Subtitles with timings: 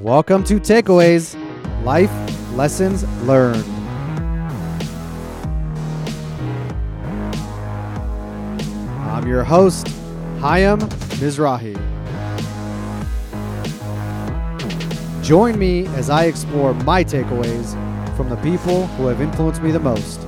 [0.00, 1.34] Welcome to Takeaways
[1.82, 2.12] Life
[2.52, 3.64] Lessons Learned.
[9.10, 9.88] I'm your host,
[10.38, 10.78] Hayam
[11.18, 11.74] Mizrahi.
[15.24, 17.74] Join me as I explore my takeaways
[18.16, 20.20] from the people who have influenced me the most.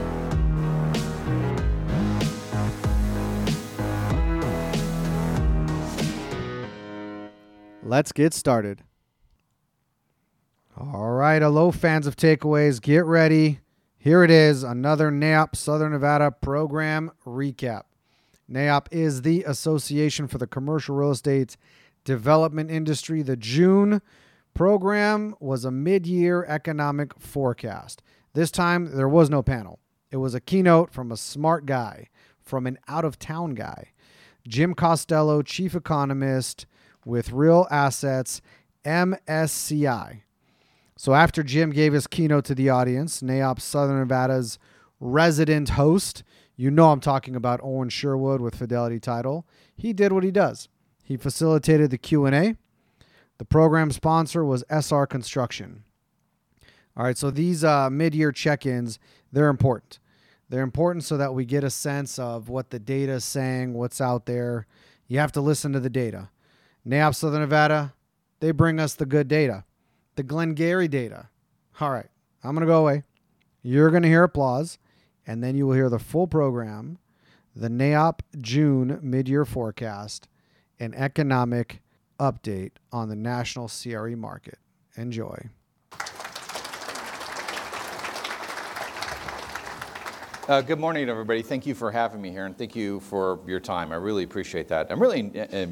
[7.84, 8.82] Let's get started.
[11.20, 12.80] Right, hello, fans of takeaways.
[12.80, 13.60] Get ready.
[13.98, 17.82] Here it is another NAIOP Southern Nevada program recap.
[18.50, 21.58] NAIOP is the Association for the Commercial Real Estate
[22.04, 23.20] Development Industry.
[23.20, 24.00] The June
[24.54, 28.00] program was a mid year economic forecast.
[28.32, 29.78] This time, there was no panel,
[30.10, 32.08] it was a keynote from a smart guy,
[32.40, 33.92] from an out of town guy.
[34.48, 36.64] Jim Costello, chief economist
[37.04, 38.40] with Real Assets,
[38.86, 40.22] MSCI.
[41.00, 44.58] So after Jim gave his keynote to the audience, NAIOP Southern Nevada's
[45.00, 46.22] resident host,
[46.56, 50.68] you know I'm talking about Owen Sherwood with Fidelity Title, he did what he does.
[51.02, 52.54] He facilitated the Q&A.
[53.38, 55.84] The program sponsor was SR Construction.
[56.94, 58.98] All right, so these uh, mid-year check-ins,
[59.32, 60.00] they're important.
[60.50, 64.02] They're important so that we get a sense of what the data is saying, what's
[64.02, 64.66] out there.
[65.08, 66.28] You have to listen to the data.
[66.86, 67.94] NAIOP Southern Nevada,
[68.40, 69.64] they bring us the good data
[70.20, 71.30] the Glengarry data.
[71.80, 72.10] All right,
[72.44, 73.04] I'm going to go away.
[73.62, 74.78] You're going to hear applause,
[75.26, 76.98] and then you will hear the full program,
[77.56, 80.28] the NAIOP June mid year forecast,
[80.78, 81.80] and economic
[82.18, 84.58] update on the national CRE market.
[84.94, 85.48] Enjoy.
[90.46, 91.40] Uh, good morning, everybody.
[91.40, 93.90] Thank you for having me here, and thank you for your time.
[93.90, 94.92] I really appreciate that.
[94.92, 95.66] I'm really uh,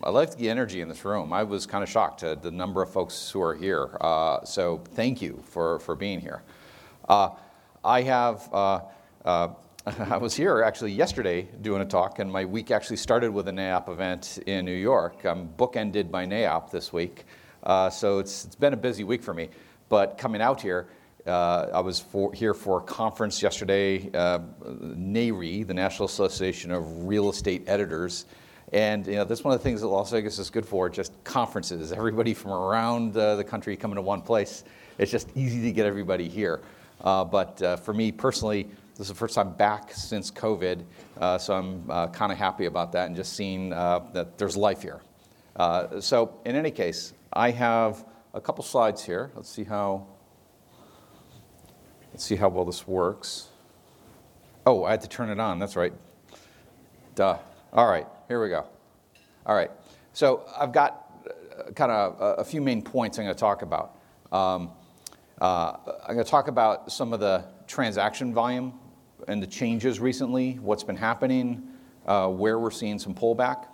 [0.00, 1.32] I like the energy in this room.
[1.32, 3.96] I was kind of shocked at the number of folks who are here.
[4.00, 6.42] Uh, so thank you for, for being here.
[7.08, 7.30] Uh,
[7.84, 8.80] I have, uh,
[9.24, 9.48] uh
[9.98, 13.52] I was here actually yesterday doing a talk, and my week actually started with a
[13.52, 15.24] NAIOP event in New York.
[15.24, 17.24] I'm bookended by NAIOP this week.
[17.64, 19.48] Uh, so it's, it's been a busy week for me.
[19.88, 20.88] But coming out here,
[21.26, 27.30] uh, I was for, here for a conference yesterday, uh, the National Association of Real
[27.30, 28.26] Estate Editors.
[28.72, 31.12] And you know, that's one of the things that Las Vegas is good for, just
[31.24, 31.90] conferences.
[31.92, 34.64] Everybody from around uh, the country coming to one place.
[34.98, 36.60] It's just easy to get everybody here.
[37.00, 38.64] Uh, but uh, for me personally,
[38.96, 40.82] this is the first time back since COVID,
[41.18, 44.56] uh, so I'm uh, kind of happy about that and just seeing uh, that there's
[44.56, 45.00] life here.
[46.00, 49.30] so in any case, I have a couple slides here.
[49.36, 50.06] Let's see how,
[52.12, 53.48] let's see how well this works.
[54.66, 55.92] Oh, I had to turn it on, that's right.
[57.14, 57.38] Duh.
[57.72, 58.66] All right here we go.
[59.46, 59.70] All right.
[60.12, 63.96] So I've got uh, kind of a, few main points I'm going to talk about.
[64.30, 64.70] Um,
[65.40, 65.76] uh,
[66.06, 68.78] I'm going to talk about some of the transaction volume
[69.28, 71.68] and the changes recently, what's been happening,
[72.06, 73.66] uh, where we're seeing some pullback.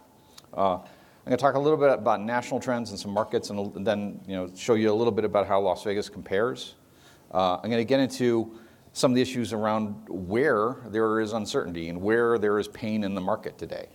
[0.57, 3.85] Uh, I'm going to talk a little bit about national trends and some markets, and
[3.85, 6.75] then you know show you a little bit about how Las Vegas compares.
[7.33, 8.59] Uh, I'm going to get into
[8.95, 13.13] some of the issues around where there is uncertainty and where there is pain in
[13.15, 13.89] the market today.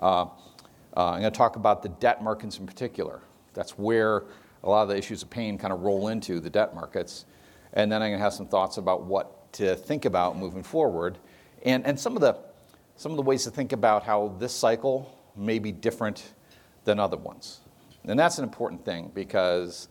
[0.00, 3.20] Uh, uh, I'm going to talk about the debt markets in particular.
[3.52, 4.24] That's where
[4.64, 7.26] a lot of the issues of pain kind of roll into the debt markets.
[7.74, 11.18] And then I'm going to have some thoughts about what to think about moving forward
[11.64, 12.38] and, and some, of the,
[12.96, 16.32] some of the ways to think about how this cycle may be different
[16.84, 17.60] than other ones.
[18.04, 19.88] And that's an important thing because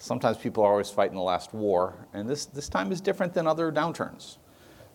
[0.00, 3.46] sometimes people are always fighting the last war, and this, this time is different than
[3.46, 4.38] other downturns.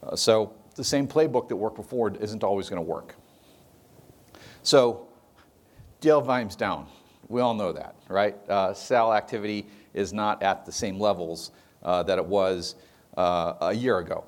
[0.03, 3.15] Uh, so the same playbook that worked before isn't always going to work.
[4.63, 5.07] So
[6.01, 6.87] deal volume's down.
[7.27, 8.35] We all know that, right?
[8.49, 11.51] Uh, sale activity is not at the same levels
[11.83, 12.75] uh, that it was
[13.15, 14.25] uh, a year ago.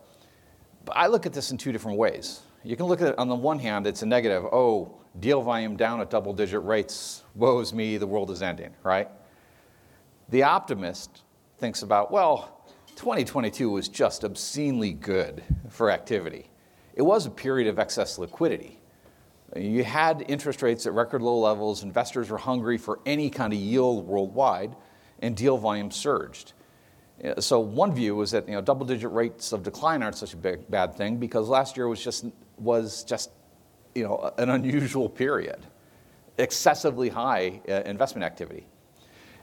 [0.85, 2.41] But I look at this in two different ways.
[2.63, 4.45] You can look at it on the one hand, it's a negative.
[4.45, 7.23] Oh, deal volume down at double digit rates.
[7.33, 9.09] Woe is me, the world is ending, right?
[10.29, 11.23] The optimist
[11.57, 12.65] thinks about, well,
[12.97, 16.49] 2022 was just obscenely good for activity.
[16.95, 18.79] It was a period of excess liquidity.
[19.55, 23.59] You had interest rates at record low levels, investors were hungry for any kind of
[23.59, 24.75] yield worldwide,
[25.21, 26.53] and deal volume surged.
[27.39, 30.69] So one view was that you know, double-digit rates of decline aren't such a big,
[30.69, 32.25] bad thing because last year was just,
[32.57, 33.31] was just
[33.95, 35.65] you know, an unusual period,
[36.37, 38.67] excessively high uh, investment activity.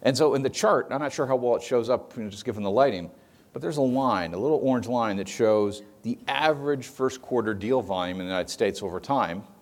[0.04, 2.30] And so in the chart, I'm not sure how well it shows up you know,
[2.30, 3.10] just given the lighting,
[3.52, 7.80] but there's a line, a little orange line that shows the average first quarter deal
[7.80, 9.42] volume in the United States over time–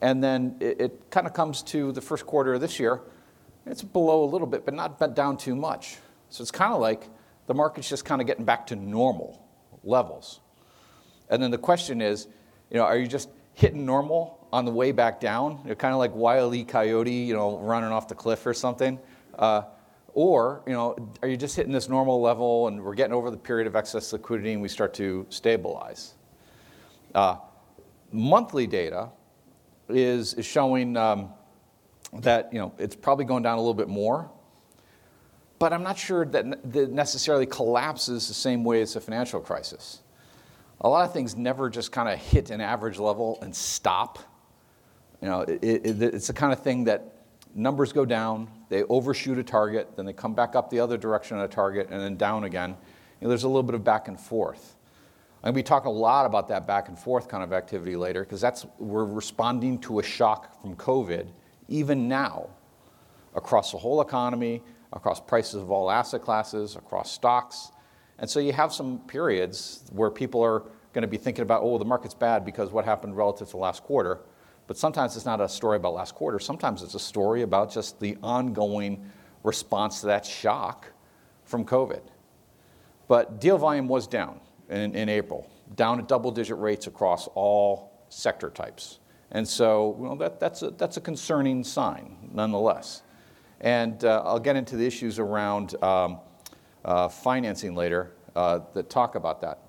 [0.00, 3.00] and then it, it kind of comes to the first quarter of this year.
[3.66, 5.98] It's below a little bit, but not down too much.
[6.30, 7.08] So it's kind of like
[7.46, 9.42] the market's just kind of getting back to normal
[9.82, 10.40] levels.
[11.28, 12.26] And then the question is,
[12.70, 15.60] you know, are you just hitting normal on the way back down?
[15.66, 16.64] You're kind of like Wile E.
[16.64, 18.98] Coyote, you know, running off the cliff or something.
[19.38, 19.62] Uh,
[20.14, 23.36] or, you know, are you just hitting this normal level and we're getting over the
[23.36, 26.14] period of excess liquidity and we start to stabilize?
[27.14, 27.36] Uh,
[28.10, 29.10] monthly data
[29.88, 31.30] is, is showing um,
[32.14, 34.30] that, you know, it's probably going down a little bit more.
[35.58, 40.00] But I'm not sure that it necessarily collapses the same way as the financial crisis.
[40.80, 44.18] A lot of things never just kind of hit an average level and stop.
[45.20, 47.17] You know, it, it, it's the kind of thing that
[47.54, 51.38] numbers go down, they overshoot a target, then they come back up the other direction
[51.38, 52.70] on a target, and then down again.
[53.20, 54.76] You know, there's a little bit of back and forth.
[55.44, 58.40] To be talking a lot about that back and forth kind of activity later because
[58.40, 61.28] that's we're responding to a shock from COVID
[61.68, 62.50] even now
[63.34, 64.62] across the whole economy,
[64.92, 67.70] across prices of all asset classes, across stocks.
[68.18, 71.78] And so you have some periods where people are going to be thinking about, oh,
[71.78, 74.20] the market's bad because what happened relative to last quarter.
[74.68, 76.38] But sometimes it's not a story about last quarter.
[76.38, 79.10] Sometimes it's a story about just the ongoing
[79.42, 80.92] response to that shock
[81.44, 82.02] from COVID.
[83.08, 87.92] But deal volume was down in, in April, down at double digit rates across all
[88.10, 88.98] sector types.
[89.30, 93.02] And so that, that's, a, that's a concerning sign, nonetheless.
[93.62, 96.18] And uh, I'll get into the issues around um,
[96.84, 99.60] uh, financing later uh, that talk about that.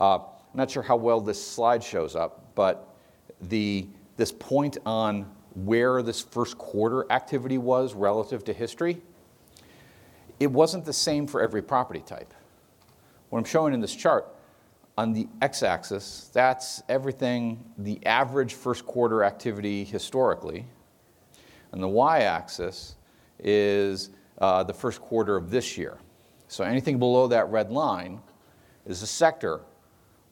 [0.00, 2.96] Uh, I'm not sure how well this slide shows up, but
[3.42, 3.86] the,
[4.18, 9.00] this point on where this first quarter activity was relative to history,
[10.38, 12.34] it wasn't the same for every property type.
[13.30, 14.26] What I'm showing in this chart,
[14.98, 20.66] on the x-axis, that's everything, the average first quarter activity historically.
[21.70, 22.96] And the y-axis
[23.38, 25.98] is uh, the first quarter of this year.
[26.48, 28.20] So anything below that red line
[28.86, 29.60] is a sector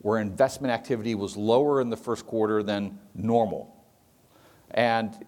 [0.01, 3.76] where investment activity was lower in the first quarter than normal.
[4.77, 5.27] And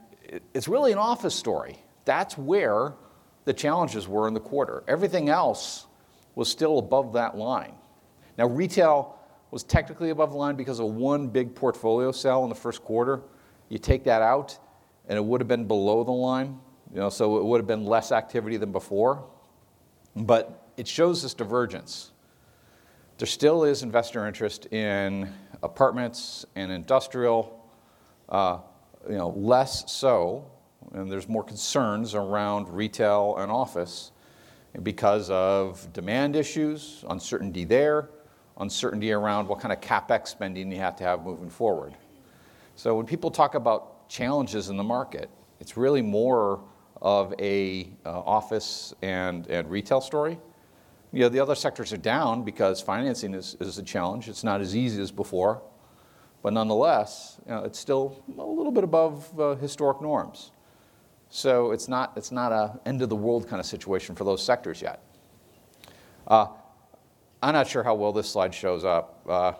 [0.54, 1.78] it's really an office story.
[2.04, 2.94] That's where
[3.44, 4.84] the challenges were in the quarter.
[4.86, 5.86] Everything else
[6.34, 7.74] was still above that line.
[8.36, 9.18] Now, retail
[9.50, 13.22] was technically above the line because of one big portfolio sale in the first quarter.
[13.70, 14.58] You take that out,
[15.08, 16.60] and it would have been below the line.
[16.92, 19.24] You know, so it would have been less activity than before.
[20.14, 22.12] But it shows this divergence.
[23.18, 27.68] There still is investor interest in apartments and industrial,
[28.28, 28.58] uh,
[29.08, 30.50] you know, less so,
[30.92, 34.12] and there's more concerns around retail and office
[34.82, 38.10] because of demand issues, uncertainty there,
[38.58, 41.94] uncertainty around what kind of capex spending you have to have moving forward.
[42.76, 46.60] So when people talk about challenges in the market, it's really more
[47.00, 50.38] of a uh, office and, and retail story.
[51.12, 54.28] You know, the other sectors are down because financing is, is a challenge.
[54.28, 55.62] It's not as easy as before.
[56.42, 60.52] But nonetheless, you know, it's still a little bit above uh, historic norms.
[61.30, 64.42] So it's not, it's not a end of the world kind of situation for those
[64.42, 65.02] sectors yet.
[66.26, 66.46] Uh,
[67.42, 69.52] I'm not sure how well this slide shows up, uh,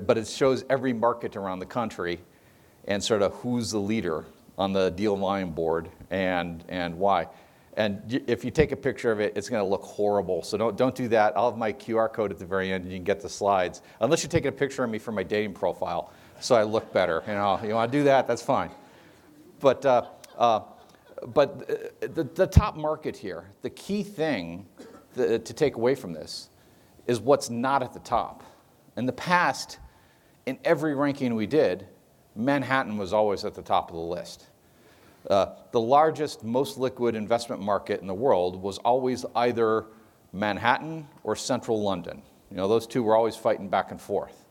[0.00, 2.20] but it shows every market around the country
[2.86, 4.24] and sort of who's the leader
[4.58, 7.28] on the deal volume board and, and why.
[7.76, 10.42] And if you take a picture of it, it's going to look horrible.
[10.42, 11.34] So don't, don't do that.
[11.36, 13.82] I'll have my QR code at the very end and you can get the slides.
[14.00, 17.22] Unless you're taking a picture of me for my dating profile so I look better.
[17.26, 18.70] You know, you want to do that, that's fine.
[19.60, 20.06] But, uh,
[20.36, 20.60] uh,
[21.26, 21.68] but
[22.00, 24.66] the, the top market here, the key thing
[25.14, 26.48] to take away from this
[27.06, 28.42] is what's not at the top.
[28.96, 29.78] In the past,
[30.46, 31.86] in every ranking we did,
[32.34, 34.46] Manhattan was always at the top of the list.
[35.28, 39.86] Uh, the largest, most liquid investment market in the world was always either
[40.32, 42.22] Manhattan or central London.
[42.50, 44.46] You know, those two were always fighting back and forth.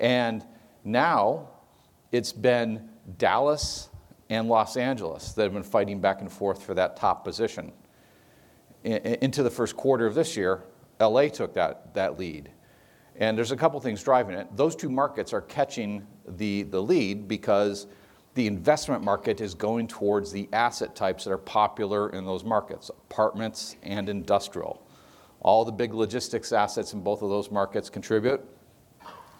[0.00, 0.44] And
[0.84, 1.48] now
[2.10, 3.88] it's been Dallas
[4.30, 7.72] and Los Angeles that have been fighting back and forth for that top position.
[8.82, 10.64] Into the first quarter of this year,
[11.00, 12.50] LA took that, that lead.
[13.16, 14.48] And there's a couple things driving it.
[14.56, 17.86] Those two markets are catching the, the lead because
[18.34, 22.88] the investment market is going towards the asset types that are popular in those markets
[22.88, 24.82] apartments and industrial.
[25.40, 28.40] All the big logistics assets in both of those markets contribute.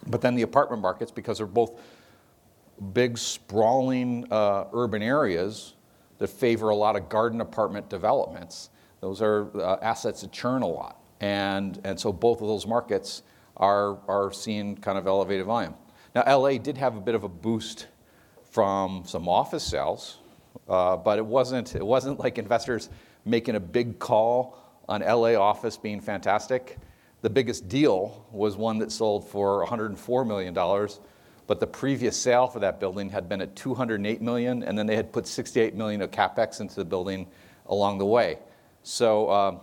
[0.07, 1.79] But then the apartment markets, because they're both
[2.93, 5.75] big, sprawling uh, urban areas
[6.17, 8.69] that favor a lot of garden apartment developments,
[8.99, 10.99] those are uh, assets that churn a lot.
[11.21, 13.23] And, and so both of those markets
[13.55, 15.75] are, are seeing kind of elevated volume.
[16.13, 17.87] Now, LA did have a bit of a boost
[18.53, 20.19] from some office sales,
[20.69, 22.89] uh, but it wasn't, it wasn't like investors
[23.25, 26.77] making a big call on LA office being fantastic.
[27.23, 30.53] The biggest deal was one that sold for $104 million,
[31.47, 34.95] but the previous sale for that building had been at 208 million, and then they
[34.95, 37.25] had put 68 million of capex into the building
[37.65, 38.37] along the way.
[38.83, 39.57] So uh,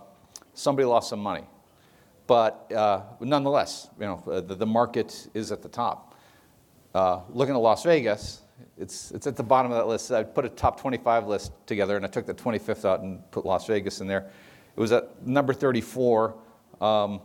[0.53, 1.45] somebody lost some money,
[2.27, 6.13] but uh, nonetheless, you know, the, the, market is at the top.
[6.93, 8.41] Uh, looking at Las Vegas,
[8.77, 10.11] it's, it's at the bottom of that list.
[10.11, 13.45] I put a top 25 list together, and I took the 25th out and put
[13.45, 14.29] Las Vegas in there.
[14.75, 16.35] It was at number 34.
[16.79, 17.21] Um,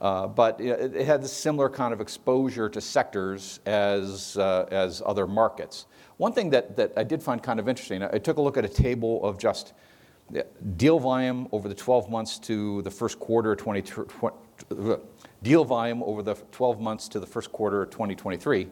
[0.00, 5.02] uh, but it, it, had a similar kind of exposure to sectors as, uh, as
[5.06, 5.86] other markets.
[6.16, 8.64] One thing that, that I did find kind of interesting, I took a look at
[8.64, 9.72] a table of just
[10.76, 13.82] deal volume over the 12 months to the first quarter of 20,
[15.42, 18.68] deal volume over the 12 months to the first quarter of 2023 uh,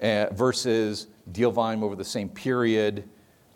[0.00, 3.08] versus deal volume over the same period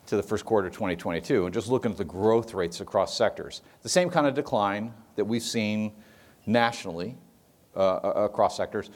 [0.08, 3.60] to the first quarter of 2022, and just looking at the growth rates across sectors.
[3.82, 5.92] The same kind of decline that we've seen
[6.46, 7.16] nationally
[7.76, 8.90] uh, across sectors.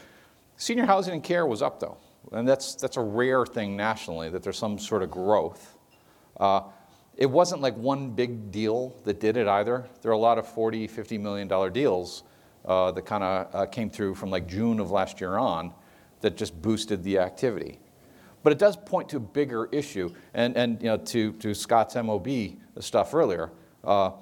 [0.56, 1.98] Senior housing and care was up though,
[2.32, 5.76] and that's, a rare thing nationally that there's some sort of growth.
[6.40, 6.62] Uh,
[7.16, 9.86] it wasn't like one big deal that did it either.
[10.00, 12.22] There are a lot of 40, 50 million dollar deals
[12.64, 15.74] uh, that kind of uh, came through from like June of last year on
[16.22, 17.78] that just boosted the activity.
[18.42, 21.94] But it does point to a bigger issue, and, and you know, to, to Scott's
[21.94, 22.28] MOB
[22.80, 23.52] stuff earlier,
[23.84, 24.12] uh,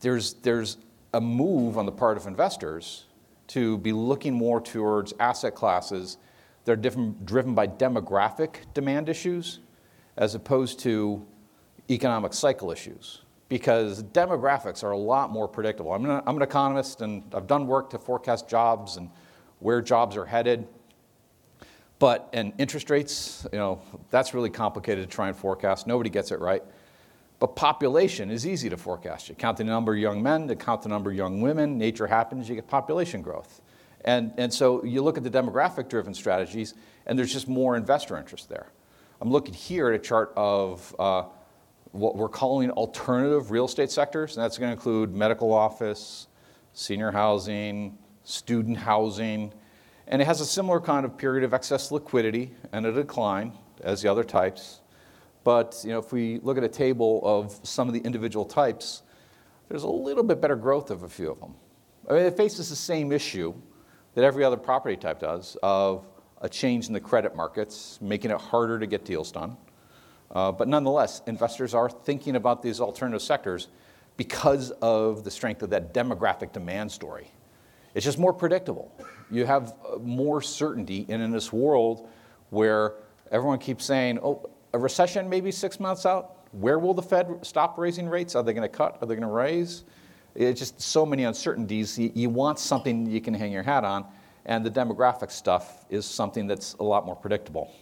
[0.00, 0.76] there's, there's
[1.14, 3.06] a move on the part of investors
[3.48, 6.18] to be looking more towards asset classes
[6.64, 9.60] that are different, driven by demographic demand issues
[10.16, 11.24] as opposed to
[11.90, 13.22] economic cycle issues.
[13.48, 15.92] Because demographics are a lot more predictable.
[15.92, 19.08] I'm an, I'm an economist and I've done work to forecast jobs and
[19.60, 20.66] where jobs are headed.
[21.98, 25.86] But, and interest rates, you know, that's really complicated to try and forecast.
[25.86, 26.62] Nobody gets it right.
[27.38, 29.28] But population is easy to forecast.
[29.28, 32.06] You count the number of young men, you count the number of young women, nature
[32.06, 33.60] happens, you get population growth.
[34.04, 36.74] And, and so you look at the demographic driven strategies,
[37.06, 38.68] and there's just more investor interest there.
[39.20, 41.24] I'm looking here at a chart of uh,
[41.92, 46.28] what we're calling alternative real estate sectors, and that's going to include medical office,
[46.72, 49.52] senior housing, student housing,
[50.08, 54.02] and it has a similar kind of period of excess liquidity and a decline as
[54.02, 54.80] the other types.
[55.44, 59.02] But you know, if we look at a table of some of the individual types,
[59.68, 61.54] there's a little bit better growth of a few of them.
[62.08, 63.54] I mean, it faces the same issue
[64.14, 66.06] that every other property type does of
[66.40, 69.56] a change in the credit markets, making it harder to get deals done.
[70.30, 73.68] Uh, but nonetheless, investors are thinking about these alternative sectors
[74.16, 77.30] because of the strength of that demographic demand story.
[77.96, 78.92] It's just more predictable.
[79.30, 82.06] You have uh, more certainty, and in this world
[82.50, 82.96] where
[83.32, 86.36] everyone keeps saying, oh, a recession maybe six months out.
[86.52, 88.34] Where will the Fed stop raising rates?
[88.34, 88.98] Are they going to cut?
[89.00, 89.84] Are they going to raise?
[90.34, 91.98] It's just so many uncertainties.
[91.98, 94.04] You, want something you can hang your hat on,
[94.44, 97.72] and the demographic stuff is something that's a lot more predictable.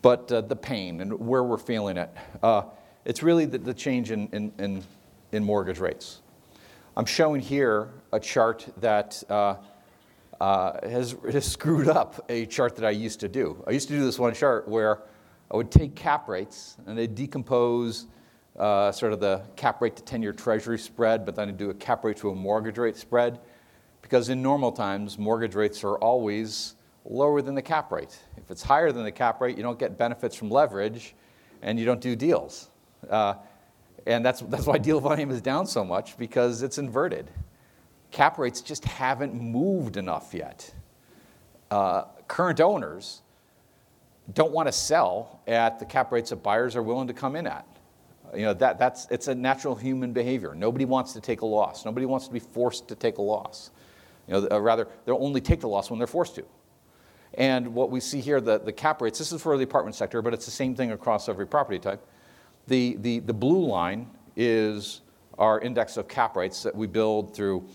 [0.00, 2.62] But uh, the pain and where we're feeling it, uh,
[3.04, 4.84] it's really the, the change in, in, in,
[5.32, 6.20] in, mortgage rates.
[6.96, 9.56] I'm showing here a chart that uh,
[10.40, 13.62] uh has, has screwed up a chart that I used to do.
[13.66, 15.02] I used to do this one chart where
[15.50, 18.06] I would take cap rates and they'd decompose
[18.58, 21.70] uh, sort of the cap rate to 10 year treasury spread, but then I'd do
[21.70, 23.38] a cap rate to a mortgage rate spread.
[24.02, 28.18] Because in normal times, mortgage rates are always lower than the cap rate.
[28.36, 31.14] If it's higher than the cap rate, you don't get benefits from leverage
[31.62, 32.70] and you don't do deals.
[33.08, 33.34] Uh,
[34.06, 37.30] and that's, that's why deal volume is down so much because it's inverted.
[38.10, 40.72] Cap rates just haven't moved enough yet.
[41.70, 43.22] Uh, current owners
[44.34, 47.46] don't want to sell at the cap rates that buyers are willing to come in
[47.46, 47.66] at.
[48.34, 50.54] You know, that, that's, it's a natural human behavior.
[50.54, 51.84] Nobody wants to take a loss.
[51.84, 53.70] Nobody wants to be forced to take a loss.
[54.26, 56.44] You know, uh, rather, they'll only take the loss when they're forced to.
[57.34, 60.22] And what we see here, the, the cap rates, this is for the apartment sector,
[60.22, 62.04] but it's the same thing across every property type.
[62.66, 65.02] The, the, the blue line is
[65.38, 67.68] our index of cap rates that we build through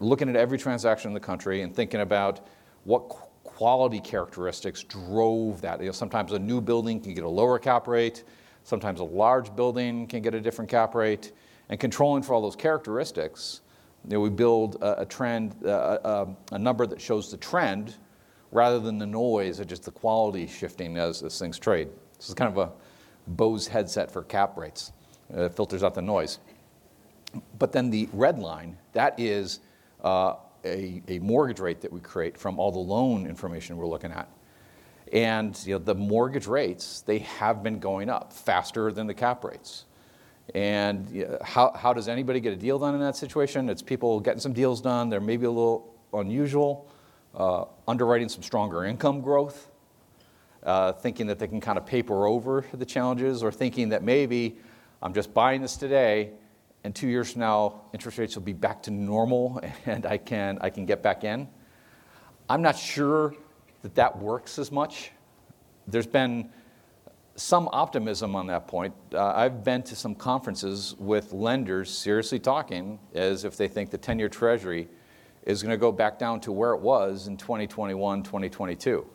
[0.00, 2.46] looking at every transaction in the country and thinking about
[2.84, 3.08] what
[3.44, 5.80] quality characteristics drove that.
[5.80, 8.24] You know, sometimes a new building can get a lower cap rate,
[8.64, 11.32] sometimes a large building can get a different cap rate,
[11.68, 13.60] and controlling for all those characteristics,
[14.04, 17.94] you know, we build a, a trend, uh, a, a, number that shows the trend
[18.52, 21.88] rather than the noise or just the quality shifting as, as things trade.
[22.18, 22.70] This is kind of a
[23.28, 24.92] Bose headset for cap rates.
[25.34, 26.38] Uh, it filters out the noise.
[27.58, 29.60] But then the red line, that is
[30.04, 34.12] uh, a, a mortgage rate that we create from all the loan information we're looking
[34.12, 34.28] at.
[35.12, 39.44] And you know, the mortgage rates, they have been going up faster than the cap
[39.44, 39.84] rates.
[40.54, 43.68] And you know, how, how does anybody get a deal done in that situation?
[43.68, 45.08] It's people getting some deals done.
[45.08, 46.90] They're maybe a little unusual,
[47.34, 49.68] uh, underwriting some stronger income growth,
[50.62, 54.56] uh, thinking that they can kind of paper over the challenges, or thinking that maybe
[55.02, 56.30] I'm just buying this today,
[56.84, 60.58] and two years from now, interest rates will be back to normal, and I can,
[60.60, 61.48] I can get back in.
[62.48, 63.34] I'm not sure
[63.82, 65.10] that that works as much.
[65.88, 66.50] There's been
[67.36, 68.94] some optimism on that point.
[69.12, 73.98] Uh, I've been to some conferences with lenders seriously talking as if they think the
[73.98, 74.88] 10 year Treasury
[75.42, 79.06] is going to go back down to where it was in 2021, 2022,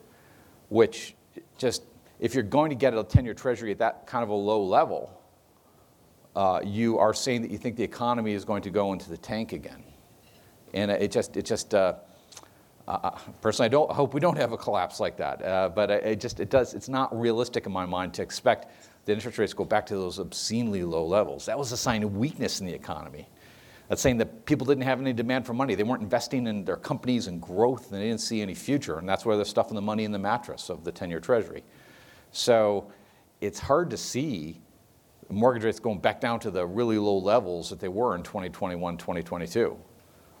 [0.68, 1.14] which
[1.56, 1.84] just,
[2.18, 4.62] if you're going to get a 10 year Treasury at that kind of a low
[4.62, 5.19] level,
[6.36, 9.16] uh, you are saying that you think the economy is going to go into the
[9.16, 9.82] tank again.
[10.72, 11.94] And it just, it just, uh,
[12.86, 13.10] uh,
[13.40, 15.44] personally, I don't hope we don't have a collapse like that.
[15.44, 16.74] Uh, but it just it does.
[16.74, 18.72] It's not realistic in my mind to expect
[19.04, 21.46] that interest rates go back to those obscenely low levels.
[21.46, 23.28] That was a sign of weakness in the economy.
[23.88, 25.74] That's saying that people didn't have any demand for money.
[25.74, 28.98] They weren't investing in their companies and growth, and they didn't see any future.
[28.98, 31.64] And that's where they're stuffing the money in the mattress of the 10-year Treasury.
[32.30, 32.92] So
[33.40, 34.60] it's hard to see
[35.30, 38.96] mortgage rates going back down to the really low levels that they were in 2021,
[38.96, 39.76] 2022.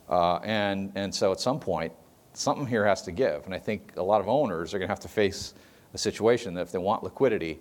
[0.08, 1.92] Uh, and, and so at some point,
[2.32, 3.44] something here has to give.
[3.44, 5.54] And I think a lot of owners are going to have to face
[5.94, 7.60] a situation that if they want liquidity,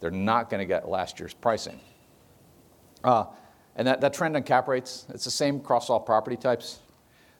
[0.00, 1.80] they're not going to get last year's pricing.
[3.04, 3.24] Uh,
[3.76, 6.80] and that, that trend on cap rates, it's the same across all property types.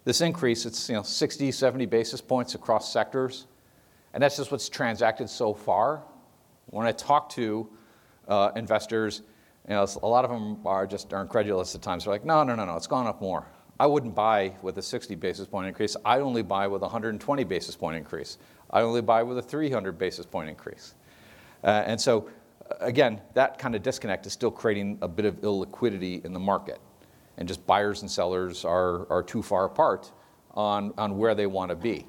[0.04, 3.46] This increase, it's you know, 60, 70 basis points across sectors.
[4.14, 6.02] And that's just what's transacted so far.
[6.66, 7.68] When I talk to
[8.28, 9.22] uh, investors,
[9.70, 12.04] you know, a lot of them are just are incredulous at times.
[12.04, 13.46] They're like, no, no, no, no, it's gone up more.
[13.78, 15.96] I wouldn't buy with a 60 basis point increase.
[16.04, 18.38] I only buy with a 120 basis point increase.
[18.72, 20.96] I only buy with a 300 basis point increase.
[21.62, 22.28] Uh, and so,
[22.80, 26.80] again, that kind of disconnect is still creating a bit of illiquidity in the market.
[27.36, 30.10] And just buyers and sellers are, are too far apart
[30.50, 32.06] on, on where they want to be.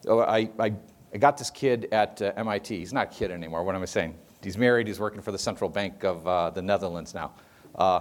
[0.00, 0.74] So I, I,
[1.14, 2.76] I got this kid at uh, MIT.
[2.76, 3.62] He's not a kid anymore.
[3.62, 4.16] What am I saying?
[4.42, 4.86] He's married.
[4.86, 7.32] He's working for the Central Bank of uh, the Netherlands now.
[7.74, 8.00] Uh,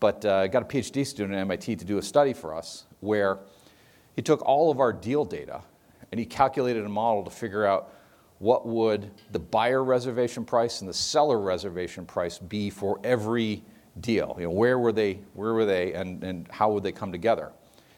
[0.00, 2.84] but uh, I got a PhD student at MIT to do a study for us
[3.00, 3.38] where
[4.14, 5.62] he took all of our deal data
[6.10, 7.92] and he calculated a model to figure out
[8.38, 13.62] what would the buyer reservation price and the seller reservation price be for every
[14.00, 14.36] deal.
[14.38, 17.52] You know, where were they, where were they and, and how would they come together?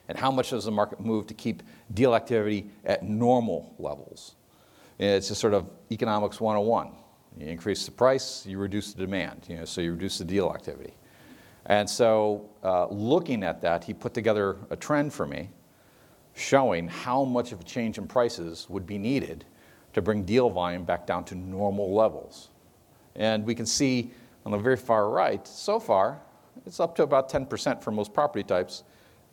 [0.09, 4.37] And how much does the market move to keep deal activity at normal levels?
[4.98, 6.92] It's just sort of economics 101.
[7.37, 10.51] You increase the price, you reduce the demand, you know, so you reduce the deal
[10.51, 10.95] activity.
[11.67, 15.51] And so, uh, looking at that, he put together a trend for me
[16.35, 19.45] showing how much of a change in prices would be needed
[19.93, 22.49] to bring deal volume back down to normal levels.
[23.17, 24.12] And we can see
[24.47, 26.21] on the very far right, so far,
[26.64, 28.85] it's up to about 10% for most property types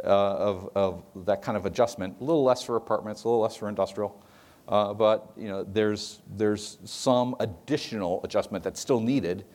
[0.04, 2.16] uh, of, of that kind of adjustment.
[2.20, 4.20] A little less for apartments, a little less for industrial.
[4.68, 9.46] Uh, but you know, there's, there's some additional adjustment that's still needed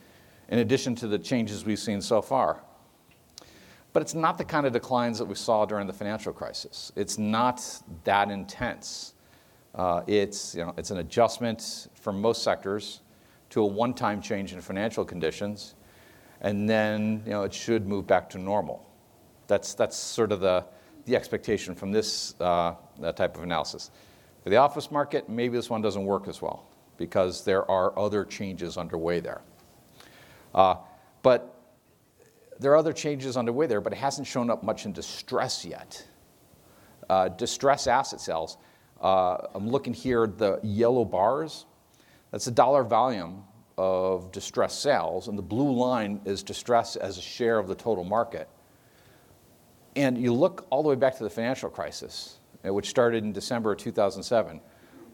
[0.49, 2.63] in addition to the changes we've seen so far.
[3.93, 6.91] But it's not the kind of declines that we saw during the financial crisis.
[6.95, 7.61] It's not
[8.05, 9.13] that intense.
[9.75, 13.01] Uh, it's, you know, it's an adjustment for most sectors
[13.49, 15.75] to a one time change in financial conditions,
[16.39, 18.89] and then you know, it should move back to normal.
[19.47, 20.65] That's, that's sort of the,
[21.05, 22.75] the expectation from this uh,
[23.15, 23.91] type of analysis.
[24.43, 28.25] For the office market, maybe this one doesn't work as well because there are other
[28.25, 29.41] changes underway there.
[30.53, 30.75] Uh,
[31.21, 31.57] but
[32.59, 36.05] there are other changes underway there, but it hasn't shown up much in distress yet.
[37.09, 38.57] Uh, distress asset sales.
[39.01, 41.65] Uh, I'm looking here, the yellow bars,
[42.29, 43.43] that's the dollar volume
[43.77, 48.03] of distress sales, and the blue line is distress as a share of the total
[48.03, 48.47] market.
[49.95, 53.71] And you look all the way back to the financial crisis, which started in December
[53.71, 54.61] of 2007.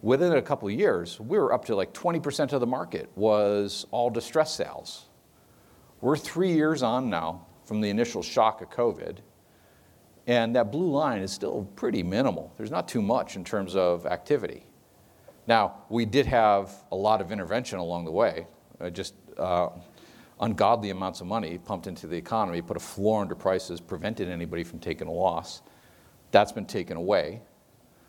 [0.01, 4.09] Within a couple years, we were up to like 20% of the market was all
[4.09, 5.05] distress sales.
[6.01, 9.17] We're three years on now from the initial shock of COVID,
[10.27, 12.53] and that blue line is still pretty minimal.
[12.57, 14.67] There's not too much in terms of activity.
[15.47, 18.45] Now, we did have a lot of intervention along the way,
[18.79, 19.69] uh, just uh,
[20.41, 24.63] ungodly amounts of money pumped into the economy, put a floor under prices, prevented anybody
[24.63, 25.61] from taking a loss.
[26.31, 27.41] That's been taken away.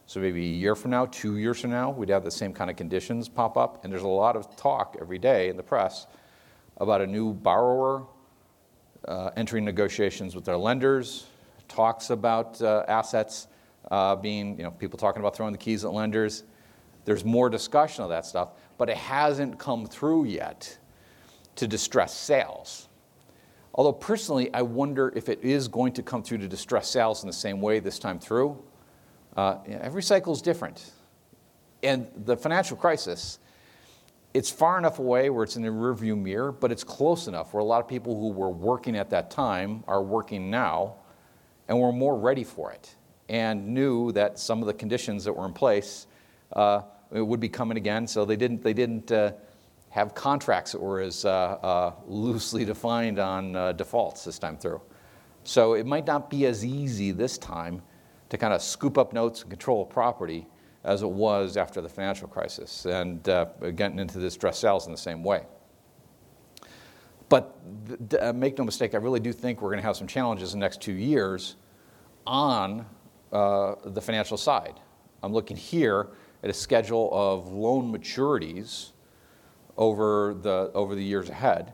[0.06, 2.70] So maybe a year from now, two years from now, we'd have the same kind
[2.70, 3.84] of conditions pop up.
[3.84, 6.06] And there's a lot of talk every day in the press
[6.78, 8.06] about a new borrower
[9.06, 11.26] uh, entering negotiations with their lenders,
[11.68, 13.48] talks about uh, assets
[13.90, 16.44] uh, being, you know, people talking about throwing the keys at lenders.
[17.04, 20.78] There's more discussion of that stuff, but it hasn't come through yet
[21.56, 22.87] to distress sales.
[23.78, 27.28] Although personally, I wonder if it is going to come through to distress sales in
[27.28, 28.60] the same way this time through.
[29.36, 30.90] Uh, every cycle is different.
[31.84, 33.38] And the financial crisis,
[34.34, 37.60] it's far enough away where it's in the rearview mirror, but it's close enough where
[37.60, 40.96] a lot of people who were working at that time are working now
[41.68, 42.96] and were more ready for it
[43.28, 46.08] and knew that some of the conditions that were in place
[46.54, 48.08] uh, would be coming again.
[48.08, 49.34] So they didn't, they didn't uh,
[49.90, 51.24] have contracts that were as
[52.06, 54.80] loosely defined on uh, defaults this time through.
[55.44, 57.82] So it might not be as easy this time
[58.28, 60.46] to kind of scoop up notes and control property
[60.84, 64.92] as it was after the financial crisis and uh, getting into this stress sales in
[64.92, 65.44] the same way.
[67.28, 67.58] But
[68.20, 70.60] uh, make no mistake, I really do think we're going to have some challenges in
[70.60, 71.56] the next two years
[72.26, 72.86] on
[73.30, 74.80] the financial side.
[75.22, 76.08] I'm looking here
[76.42, 78.92] at a schedule of loan maturities
[79.78, 81.72] over the, over the years ahead.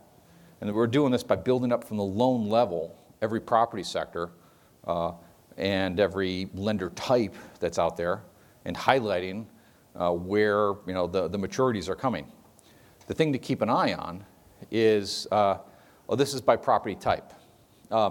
[0.61, 4.31] And we're doing this by building up from the loan level every property sector
[4.87, 5.13] uh,
[5.57, 8.23] and every lender type that's out there
[8.67, 9.47] and highlighting
[9.97, 12.31] uh, where you know, the, the maturities are coming.
[13.07, 14.25] The thing to keep an eye on
[14.71, 15.59] is, uh,
[16.09, 17.33] oh, this is by property type.
[17.91, 18.11] Uh,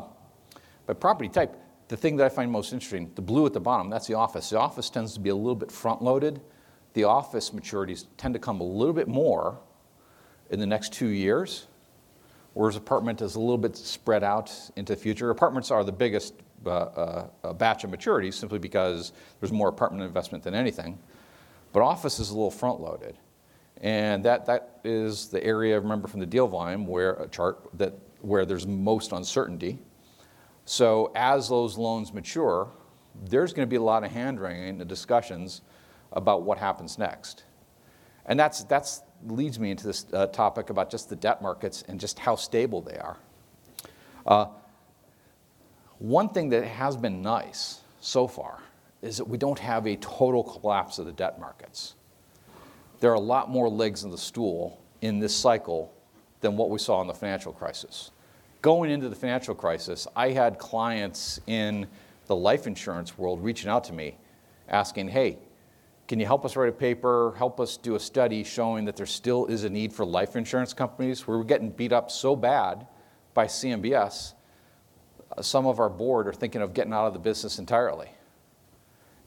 [0.85, 1.55] by property type,
[1.87, 4.49] the thing that I find most interesting, the blue at the bottom, that's the office.
[4.49, 6.41] The office tends to be a little bit front loaded.
[6.93, 9.59] The office maturities tend to come a little bit more
[10.53, 11.67] in the next two years,
[12.53, 15.31] whereas apartment is a little bit spread out into the future.
[15.31, 16.35] Apartments are the biggest
[16.65, 20.97] uh, uh, batch of maturities simply because there's more apartment investment than anything.
[21.73, 23.17] But office is a little front loaded.
[23.81, 27.93] And that, that is the area, remember from the deal volume, where a chart that,
[28.21, 29.79] where there's most uncertainty.
[30.65, 32.69] So as those loans mature,
[33.25, 35.63] there's going to be a lot of hand wringing and discussions
[36.11, 37.43] about what happens next.
[38.27, 41.99] And that's, that's leads me into this uh, topic about just the debt markets and
[41.99, 43.17] just how stable they are.
[44.25, 44.45] Uh,
[45.99, 48.59] one thing that has been nice so far
[49.01, 51.95] is that we don't have a total collapse of the debt markets.
[52.99, 55.93] There are a lot more legs in the stool in this cycle
[56.41, 58.11] than what we saw in the financial crisis.
[58.61, 61.87] Going into the financial crisis, I had clients in
[62.27, 64.17] the life insurance world reaching out to me
[64.69, 65.37] asking, hey,
[66.07, 69.05] can you help us write a paper, help us do a study showing that there
[69.05, 71.27] still is a need for life insurance companies?
[71.27, 72.87] We're getting beat up so bad
[73.33, 74.33] by CMBS
[75.41, 78.09] some of our board are thinking of getting out of the business entirely.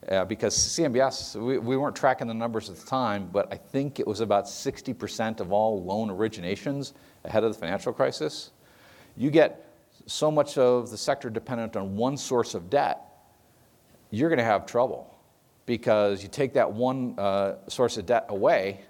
[0.09, 3.99] Uh, because CMBS, we, we weren't tracking the numbers at the time, but I think
[3.99, 6.93] it was about 60% of all loan originations
[7.25, 8.53] ahead of the financial crisis.
[9.17, 9.75] You get
[10.07, 13.01] so much of the sector dependent on one source of debt,
[14.11, 15.13] you're going to have trouble
[15.67, 18.81] because you take that one uh, source of debt away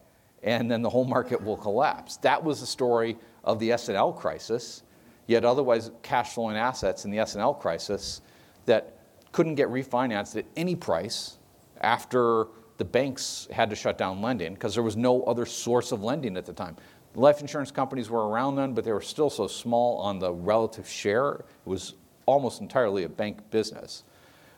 [0.42, 2.18] and then the whole market will collapse.
[2.18, 4.82] That was the story of the S&L crisis
[5.26, 8.20] yet otherwise cash flowing assets in the S&L crisis
[8.66, 8.98] that
[9.32, 11.38] couldn't get refinanced at any price
[11.80, 12.46] after
[12.78, 16.36] the banks had to shut down lending because there was no other source of lending
[16.36, 16.76] at the time.
[17.14, 20.88] Life insurance companies were around then, but they were still so small on the relative
[20.88, 21.32] share.
[21.32, 21.94] It was
[22.26, 24.04] almost entirely a bank business.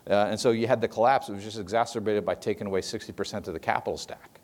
[0.08, 1.28] Uh, and so you had the collapse.
[1.28, 4.40] It was just exacerbated by taking away 60% of the capital stack.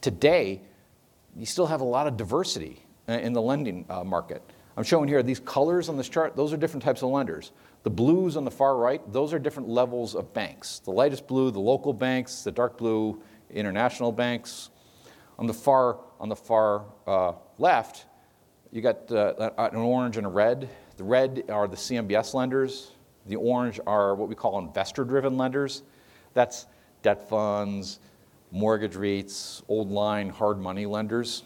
[0.00, 0.60] Today,
[1.36, 4.42] you still have a lot of diversity uh, in the lending uh, market.
[4.76, 7.52] I'm showing here these colors on this chart, those are different types of lenders.
[7.82, 10.78] The blues on the far right, those are different levels of banks.
[10.80, 14.70] The lightest blue, the local banks, the dark blue, international banks.
[15.38, 18.06] On the far, on the far uh, left,
[18.70, 20.68] you got uh, an orange and a red.
[20.96, 22.92] The red are the CMBS lenders.
[23.30, 25.84] The orange are what we call investor driven lenders.
[26.34, 26.66] That's
[27.02, 28.00] debt funds,
[28.50, 31.44] mortgage REITs, old line hard money lenders.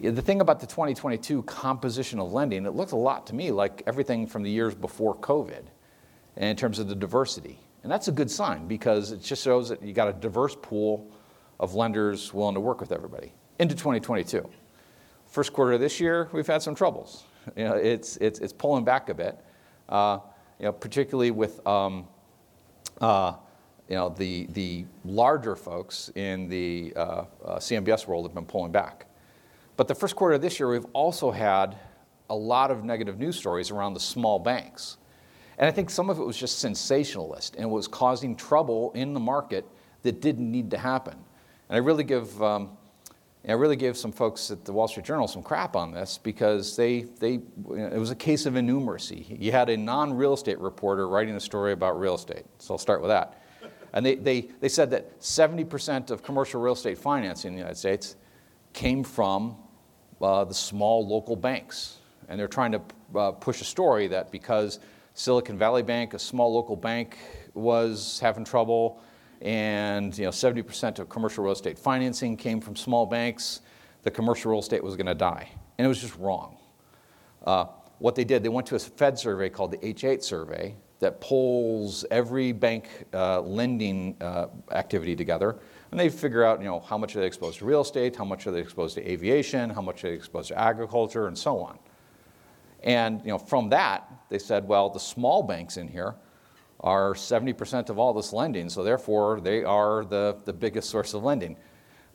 [0.00, 3.82] The thing about the 2022 composition of lending, it looked a lot to me like
[3.86, 5.64] everything from the years before COVID
[6.38, 7.58] in terms of the diversity.
[7.82, 11.10] And that's a good sign because it just shows that you got a diverse pool
[11.60, 14.48] of lenders willing to work with everybody into 2022.
[15.26, 17.24] First quarter of this year, we've had some troubles.
[17.54, 19.38] You know, it's, it's, it's pulling back a bit,
[19.88, 20.18] uh,
[20.58, 22.06] you know, particularly with um,
[23.00, 23.34] uh,
[23.88, 27.24] you know, the, the larger folks in the uh, uh
[27.56, 29.06] CMBS world have been pulling back.
[29.76, 31.76] But the first quarter of this year, we've also had
[32.30, 34.98] a lot of negative news stories around the small banks.
[35.56, 39.20] And I think some of it was just sensationalist and was causing trouble in the
[39.20, 39.66] market
[40.02, 41.14] that didn't need to happen.
[41.68, 42.76] And I really give, um,
[43.46, 46.76] I really gave some folks at the Wall Street Journal some crap on this because
[46.76, 49.40] they, they, it was a case of innumeracy.
[49.40, 52.44] You had a non real estate reporter writing a story about real estate.
[52.58, 53.42] So I'll start with that.
[53.92, 57.78] And they, they, they said that 70% of commercial real estate financing in the United
[57.78, 58.16] States
[58.72, 59.56] came from
[60.20, 61.98] uh, the small local banks.
[62.28, 62.82] And they're trying to
[63.16, 64.80] uh, push a story that because
[65.14, 67.16] Silicon Valley Bank, a small local bank,
[67.54, 69.00] was having trouble,
[69.42, 73.60] and you know, 70% of commercial real estate financing came from small banks,
[74.02, 75.50] the commercial real estate was going to die.
[75.78, 76.56] And it was just wrong.
[77.44, 77.66] Uh,
[77.98, 82.04] what they did, they went to a Fed survey called the H8 survey that pulls
[82.10, 85.56] every bank uh, lending uh, activity together,
[85.90, 88.24] and they figure out, you know, how much are they exposed to real estate, how
[88.24, 91.58] much are they exposed to aviation, how much are they exposed to agriculture, and so
[91.60, 91.78] on.
[92.82, 96.14] And you know, from that, they said, well, the small banks in here
[96.80, 101.24] are 70% of all this lending, so therefore they are the, the biggest source of
[101.24, 101.56] lending.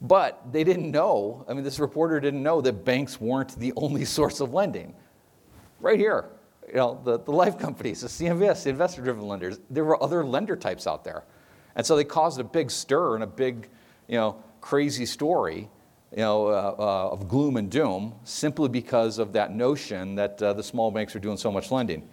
[0.02, 4.06] But they didn't know, I mean, this reporter didn't know that banks weren't the only
[4.18, 4.94] source of lending.
[5.80, 6.30] Right here,
[6.68, 10.24] you know, the, the life companies, the CMBS, the investor driven lenders, there were other
[10.24, 11.24] lender types out there.
[11.76, 13.70] And so they caused a big stir and a big,
[14.08, 15.70] you know, crazy story
[16.12, 20.54] you know, uh, uh, of gloom and doom simply because of that notion that uh,
[20.54, 22.08] the small banks are doing so much lending.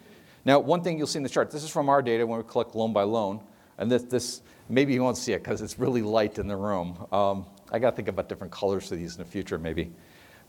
[0.45, 2.45] Now, one thing you'll see in the chart, this is from our data when we
[2.45, 3.41] collect loan by loan,
[3.79, 7.07] and this, this maybe you won't see it because it's really light in the room.
[7.13, 9.93] Um, I got to think about different colors for these in the future, maybe.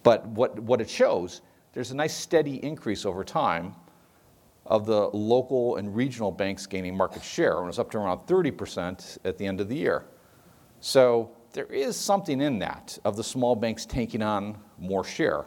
[0.03, 1.41] But what, what it shows,
[1.73, 3.75] there's a nice steady increase over time
[4.65, 9.17] of the local and regional banks gaining market share, and it's up to around 30%
[9.25, 10.05] at the end of the year.
[10.79, 15.45] So there is something in that of the small banks taking on more share.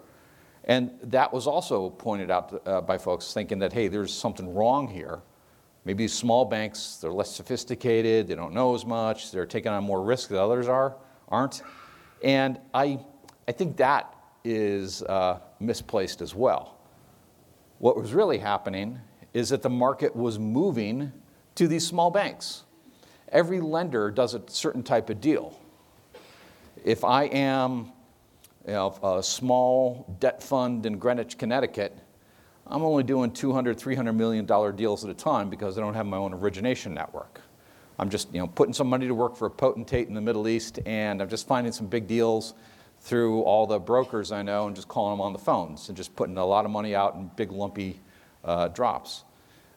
[0.65, 4.89] And that was also pointed out uh, by folks thinking that, hey, there's something wrong
[4.89, 5.21] here.
[5.85, 10.03] Maybe small banks, they're less sophisticated, they don't know as much, they're taking on more
[10.03, 10.97] risk than others are,
[11.29, 11.63] aren't.
[12.23, 12.99] And I,
[13.47, 16.79] I think that is uh, misplaced as well.
[17.79, 18.99] What was really happening
[19.35, 21.13] is that the market was moving
[21.57, 22.65] to these small banks.
[23.29, 25.59] Every lender does a certain type of deal
[26.85, 27.93] if I am
[28.67, 31.97] a small debt fund in Greenwich, Connecticut,
[32.67, 36.07] I'm only doing 200, 300 million dollar deals at a time because I don't have
[36.07, 37.41] my own origination network.
[37.99, 40.49] I'm just you know, putting some money to work for a potentate in the Middle
[40.49, 42.55] East, and I'm just finding some big deals
[43.01, 46.17] through all the brokers I know and just calling them on the phones and just
[46.17, 48.01] putting a lot of money out in big lumpy
[48.45, 49.25] uh, drops.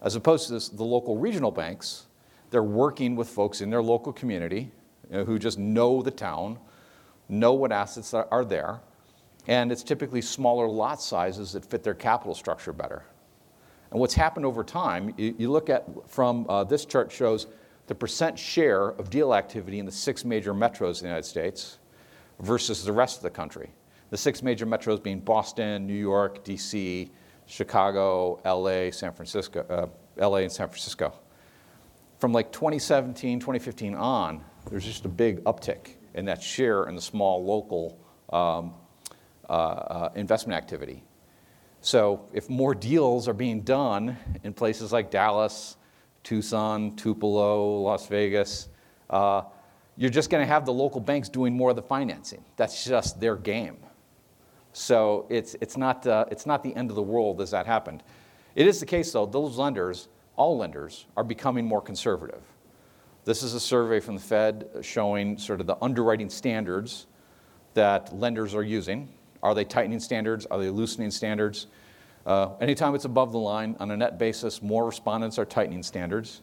[0.02, 2.06] As opposed to this, the local regional banks,
[2.52, 4.72] they're working with folks in their local community
[5.12, 6.58] you know, who just know the town,
[7.30, 8.80] know what assets are there,
[9.48, 13.04] and it's typically smaller lot sizes that fit their capital structure better.
[13.92, 17.48] And what's happened over time, you, look at from uh, this chart shows
[17.88, 21.80] the percent share of deal activity in the six major metros in the United States
[22.40, 23.70] versus the rest of the country.
[24.10, 27.10] The six major metros being Boston, New York, DC,
[27.46, 31.14] Chicago, LA, San Francisco, uh, LA and San Francisco.
[32.20, 37.02] From like 2017, 2015 on, there's just a big uptick and that share in the
[37.02, 37.98] small local
[38.34, 38.74] um,
[39.48, 41.04] uh, uh, investment activity.
[41.80, 45.78] So if more deals are being done in places like Dallas,
[46.24, 48.68] Tucson, Tupelo, Las Vegas,
[49.12, 49.44] uh,
[49.96, 52.44] you're just going to have the local banks doing more of the financing.
[52.56, 53.78] That's just their game.
[54.74, 58.04] So it's, it's, not, uh, it's not the end of the world as that happened.
[58.56, 62.42] It is the case, though, those lenders, all lenders, are becoming more conservative.
[63.28, 67.08] This is a survey from the Fed showing sort of the underwriting standards
[67.74, 69.10] that lenders are using.
[69.44, 70.46] Are they tightening standards?
[70.46, 71.68] Are they loosening standards?
[72.26, 76.40] Uh, anytime it's above the line, on a net basis, more respondents are tightening standards.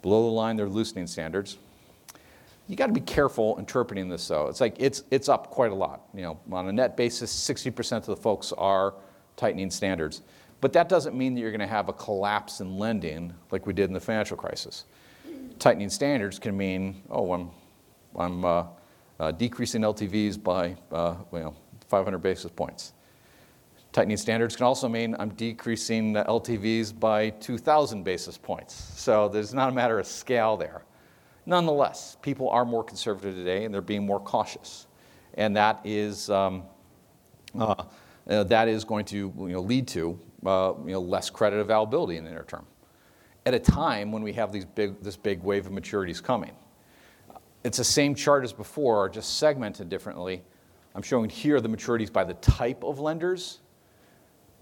[0.00, 1.58] Below the line, they're loosening standards.
[2.68, 4.46] You got to be careful interpreting this, though.
[4.46, 6.02] It's like it's, it's up quite a lot.
[6.14, 8.94] You know, on a net basis, 60% of the folks are
[9.36, 10.22] tightening standards.
[10.60, 13.72] But that doesn't mean that you're going to have a collapse in lending like we
[13.72, 14.84] did in the financial crisis
[15.58, 17.50] tightening standards can mean, oh, I'm,
[18.16, 18.66] I'm uh,
[19.20, 21.54] uh, decreasing LTVs by uh, well,
[21.88, 22.92] 500 basis points.
[23.92, 28.74] Tightening standards can also mean I'm decreasing LTVs by 2,000 basis points.
[28.74, 30.82] So there's not a matter of scale there.
[31.46, 34.86] Nonetheless, people are more conservative today and they're being more cautious.
[35.34, 36.64] And that is, um,
[37.58, 37.74] uh,
[38.28, 42.18] uh, that is going to you know, lead to uh, you know, less credit availability
[42.18, 42.66] in the near term
[43.48, 46.52] at a time when we have these big, this big wave of maturities coming.
[47.64, 50.42] It's the same chart as before, just segmented differently.
[50.94, 53.60] I'm showing here the maturities by the type of lenders.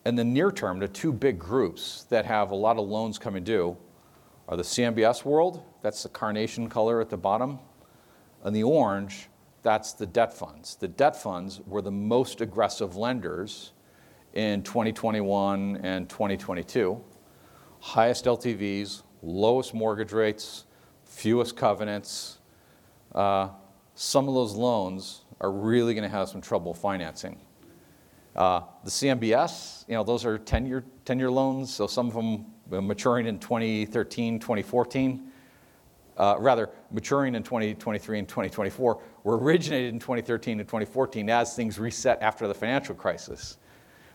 [0.04, 3.42] And the near term, the two big groups that have a lot of loans coming
[3.42, 3.76] due
[4.46, 7.58] are the CMBS world, that's the carnation color at the bottom,
[8.44, 9.28] and the orange,
[9.64, 10.76] that's the debt funds.
[10.76, 13.72] The debt funds were the most aggressive lenders
[14.34, 17.02] in 2021 and 2022
[17.80, 20.64] highest LTVs, lowest mortgage rates,
[21.04, 22.38] fewest covenants.
[23.14, 23.48] Uh,
[23.94, 27.40] some of those loans are really going to have some trouble financing.
[28.34, 33.26] Uh, the CMBS, you know, those are 10-year 10-year loans, so some of them maturing
[33.26, 35.32] in 2013, 2014.
[36.18, 41.78] Uh, rather, maturing in 2023 and 2024 were originated in 2013 and 2014 as things
[41.78, 43.58] reset after the financial crisis.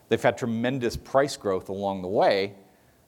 [0.10, 2.56] They've had tremendous price growth along the way.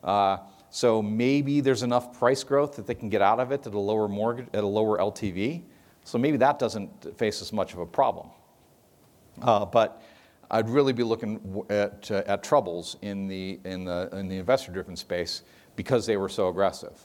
[0.04, 0.38] Uh,
[0.70, 3.80] so maybe there's enough price growth that they can get out of it at a
[3.80, 5.64] lower mortgage, at a lower LTV.
[6.04, 8.30] So maybe that doesn't face as much of a problem.
[9.42, 10.02] Uh, but
[10.52, 14.96] I'd really be looking at, uh, at troubles in the, in the, in the investor-driven
[14.96, 15.44] space
[15.76, 17.00] because they were so aggressive.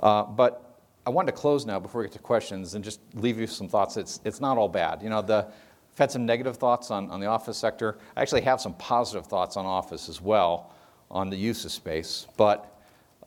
[0.00, 3.38] Uh, but I wanted to close now before we get to questions and just leave
[3.38, 3.96] you some thoughts.
[3.96, 5.02] It's, it's not all bad.
[5.02, 7.98] You know, the, I've had some negative thoughts on, on the office sector.
[8.16, 10.72] I actually have some positive thoughts on office as well,
[11.10, 12.26] on the use of space.
[12.36, 12.80] But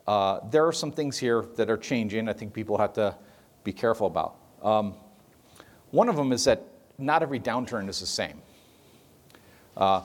[0.06, 2.28] uh, there are some things here that are changing.
[2.28, 3.16] I think people have to
[3.62, 4.36] be careful about.
[4.62, 4.94] Um,
[5.90, 6.62] one of them is that
[6.98, 8.42] not every downturn is the same.
[9.76, 10.02] Uh,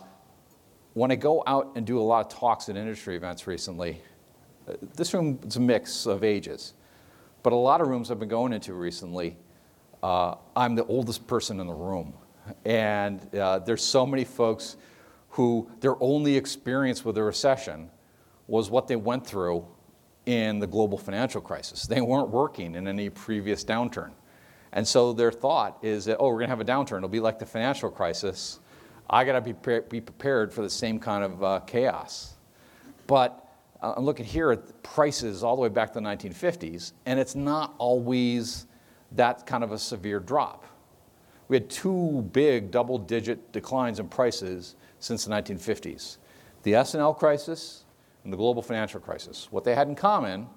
[0.93, 4.01] when I go out and do a lot of talks at industry events recently,
[4.67, 6.73] uh, this room is a mix of ages,
[7.43, 9.37] but a lot of rooms I've been going into recently,
[10.01, 12.13] uh, I'm the oldest person in the room.
[12.65, 14.77] And uh, there's so many folks
[15.29, 17.89] who their only experience with a recession
[18.47, 19.65] was what they went through
[20.25, 21.85] in the global financial crisis.
[21.87, 24.11] They weren't working in any previous downturn.
[24.71, 26.97] And so their thought is that, oh, we're going to have a downturn.
[26.97, 28.59] It'll be like the financial crisis.
[29.09, 32.35] I got to be, pre- be prepared for the same kind of uh, chaos.
[33.07, 33.43] But
[33.81, 37.33] uh, I'm looking here at prices all the way back to the 1950s, and it's
[37.33, 38.67] not always
[39.13, 40.65] that kind of a severe drop.
[41.47, 46.17] We had two big double digit declines in prices since the 1950s
[46.63, 47.85] the S&L crisis
[48.23, 49.47] and the global financial crisis.
[49.51, 50.47] What they had in common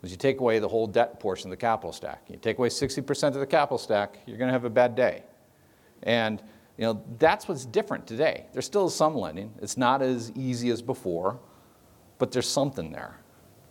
[0.00, 2.24] was you take away the whole debt portion of the capital stack.
[2.28, 5.22] You take away 60% of the capital stack, you're going to have a bad day.
[6.02, 6.42] And
[6.78, 8.46] you know, that's what's different today.
[8.52, 9.52] There's still some lending.
[9.60, 11.38] It's not as easy as before,
[12.18, 13.18] but there's something there.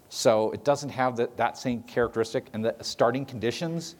[0.10, 3.95] So it doesn't have that, that same characteristic, and the starting conditions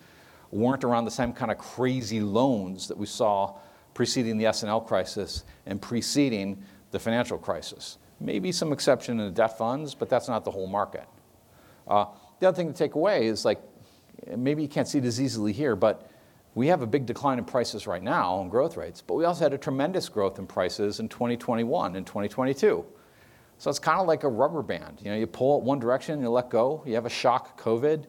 [0.52, 3.56] weren't around the same kind of crazy loans that we saw
[3.94, 7.98] preceding the S&L crisis and preceding the financial crisis.
[8.20, 11.06] Maybe some exception in the debt funds, but that's not the whole market.
[11.88, 12.06] Uh,
[12.40, 13.62] the other thing to take away is like,
[14.36, 16.10] maybe you can't see this easily here, but
[16.54, 19.44] we have a big decline in prices right now and growth rates, but we also
[19.46, 22.86] had a tremendous growth in prices in 2021 and 2022.
[23.58, 25.00] So it's kind of like a rubber band.
[25.02, 28.06] You know, you pull it one direction, you let go, you have a shock COVID,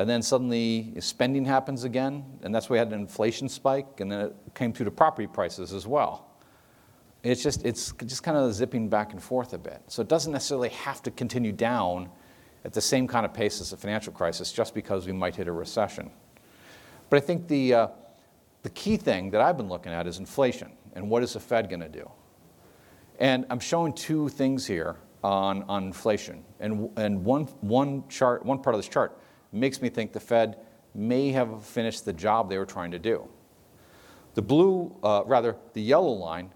[0.00, 4.10] and then suddenly spending happens again, and that's why we had an inflation spike, and
[4.10, 6.30] then it came through to property prices as well.
[7.22, 9.82] It's just, it's just kind of zipping back and forth a bit.
[9.88, 12.08] So it doesn't necessarily have to continue down
[12.64, 15.48] at the same kind of pace as the financial crisis just because we might hit
[15.48, 16.10] a recession.
[17.10, 17.88] But I think the, uh,
[18.62, 21.68] the key thing that I've been looking at is inflation and what is the Fed
[21.68, 22.10] going to do?
[23.18, 26.42] And I'm showing two things here on, on inflation.
[26.58, 29.18] And, and one, one, chart, one part of this chart
[29.52, 30.58] makes me think the Fed
[30.94, 33.28] may have finished the job they were trying to do.
[34.34, 36.52] The blue, uh, rather, the yellow line,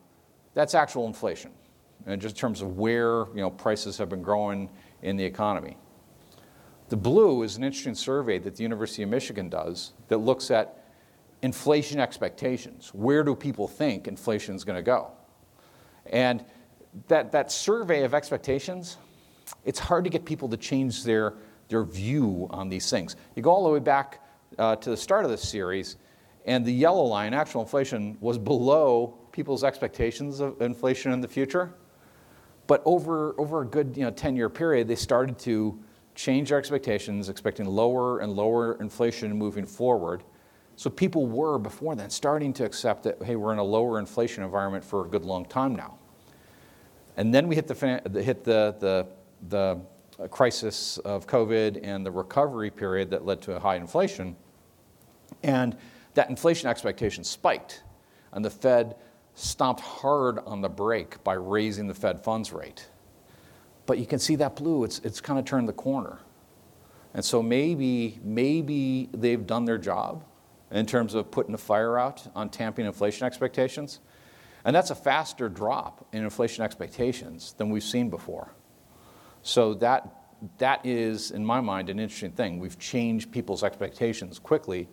[0.54, 1.50] that's actual inflation,
[2.06, 4.70] and just in terms of where you know, prices have been growing
[5.02, 5.76] in the economy.
[6.88, 10.84] The blue is an interesting survey that the University of Michigan does that looks at
[11.42, 12.90] inflation expectations.
[12.94, 15.10] Where do people think inflation is going to go?
[16.06, 16.44] And
[17.08, 18.98] that, that survey of expectations,
[19.64, 21.34] it's hard to get people to change their,
[21.74, 23.16] their view on these things.
[23.34, 24.20] You go all the way back
[24.58, 25.96] uh, to the start of this series,
[26.46, 31.74] and the yellow line, actual inflation, was below people's expectations of inflation in the future.
[32.68, 35.76] But over, over a good you know, 10 year period, they started to
[36.14, 40.22] change their expectations, expecting lower and lower inflation moving forward.
[40.76, 44.44] So people were before then starting to accept that, hey, we're in a lower inflation
[44.44, 45.98] environment for a good long time now.
[47.16, 47.74] And then we hit the,
[48.22, 49.08] hit the, the,
[49.48, 49.80] the
[50.30, 54.36] crisis of COVID and the recovery period that led to a high inflation.
[55.42, 55.76] And
[56.14, 57.82] that inflation expectation spiked.
[58.32, 58.96] And the Fed
[59.34, 62.88] stomped hard on the brake by raising the Fed funds rate.
[63.86, 66.20] But you can see that blue, it's, it's kind of turned the corner.
[67.12, 70.24] And so maybe, maybe they've done their job
[70.70, 74.00] in terms of putting a fire out on tamping inflation expectations.
[74.64, 78.50] And that's a faster drop in inflation expectations than we've seen before.
[79.44, 80.08] So that,
[80.56, 82.58] that is, in my mind, an interesting thing.
[82.58, 84.88] We've changed people's expectations quickly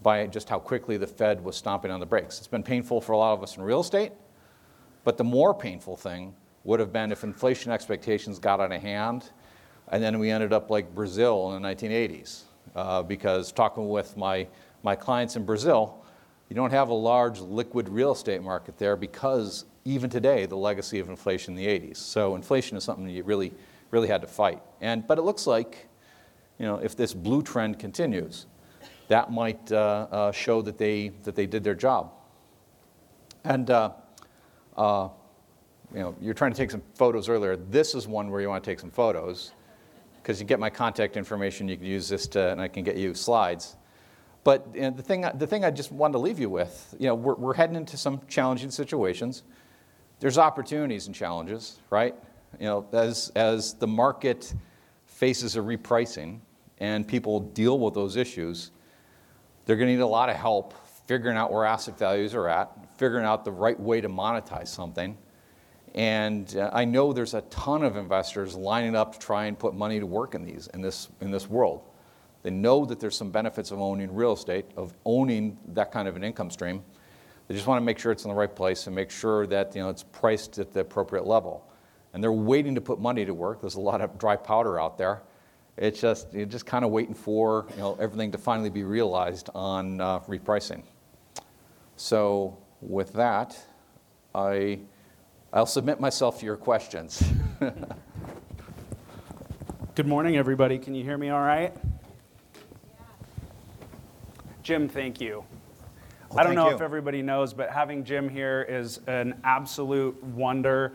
[0.00, 2.38] by just how quickly the Fed was stomping on the brakes.
[2.38, 4.12] It's been painful for a lot of us in real estate,
[5.02, 6.32] but the more painful thing
[6.62, 9.30] would have been if inflation expectations got out of hand
[9.88, 12.42] and then we ended up like Brazil in the 1980s,
[12.76, 14.46] uh, because talking with my,
[14.84, 16.04] my clients in Brazil,
[16.48, 21.00] you don't have a large liquid real estate market there because even today, the legacy
[21.00, 21.96] of inflation in the 80s.
[21.96, 23.52] So inflation is something you really,
[23.90, 24.62] really had to fight.
[24.80, 25.88] And, but it looks like,
[26.58, 28.46] you know, if this blue trend continues,
[29.08, 32.12] that might uh, uh, show that they, that they did their job.
[33.44, 33.90] And, uh,
[34.76, 35.08] uh,
[35.92, 37.56] you know, you're trying to take some photos earlier.
[37.56, 39.52] This is one where you want to take some photos
[40.22, 41.66] because you get my contact information.
[41.66, 43.76] You can use this to, and I can get you slides.
[44.44, 47.06] But you know, the, thing, the thing I just wanted to leave you with, you
[47.06, 49.42] know, we're, we're heading into some challenging situations.
[50.20, 52.14] There's opportunities and challenges, right?
[52.58, 54.52] You know, as, as the market
[55.06, 56.40] faces a repricing
[56.78, 58.70] and people deal with those issues,
[59.64, 60.74] they're going to need a lot of help
[61.06, 65.16] figuring out where asset values are at, figuring out the right way to monetize something.
[65.94, 69.74] And uh, I know there's a ton of investors lining up to try and put
[69.74, 71.82] money to work in these in this in this world.
[72.42, 76.16] They know that there's some benefits of owning real estate, of owning that kind of
[76.16, 76.82] an income stream.
[77.48, 79.74] They just want to make sure it's in the right place and make sure that
[79.74, 81.69] you know it's priced at the appropriate level.
[82.12, 83.60] And they're waiting to put money to work.
[83.60, 85.22] There's a lot of dry powder out there.
[85.76, 89.48] It's just you're just kind of waiting for you know everything to finally be realized
[89.54, 90.82] on uh, repricing.
[91.96, 93.58] So with that,
[94.34, 94.80] I
[95.52, 97.22] I'll submit myself to your questions.
[99.94, 100.78] Good morning, everybody.
[100.78, 101.76] Can you hear me all right?
[104.62, 105.44] Jim, thank you.
[106.30, 106.74] Well, I don't know you.
[106.76, 110.92] if everybody knows, but having Jim here is an absolute wonder.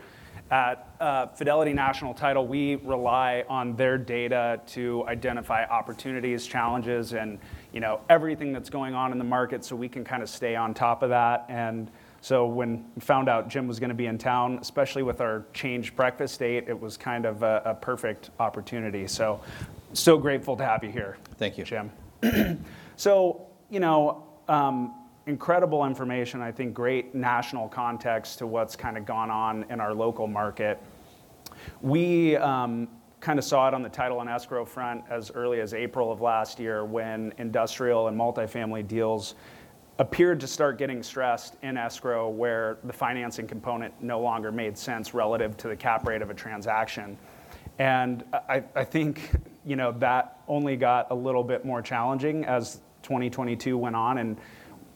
[0.51, 7.39] At uh, Fidelity National Title, we rely on their data to identify opportunities, challenges, and
[7.73, 10.55] you know everything that's going on in the market, so we can kind of stay
[10.55, 11.45] on top of that.
[11.49, 11.89] And
[12.21, 15.45] so when we found out Jim was going to be in town, especially with our
[15.53, 19.07] changed breakfast date, it was kind of a, a perfect opportunity.
[19.07, 19.41] So,
[19.93, 21.17] so grateful to have you here.
[21.37, 21.63] Thank you.
[21.63, 21.91] Jim.
[22.95, 26.41] so, you know, um, incredible information.
[26.41, 30.79] I think great national context to what's kind of gone on in our local market.
[31.81, 32.87] We um,
[33.19, 36.21] kind of saw it on the title and escrow front as early as April of
[36.21, 39.35] last year when industrial and multifamily deals
[39.97, 45.13] appeared to start getting stressed in escrow where the financing component no longer made sense
[45.13, 47.17] relative to the cap rate of a transaction.
[47.79, 49.31] And I, I think
[49.65, 54.37] you know that only got a little bit more challenging as 2022 went on, and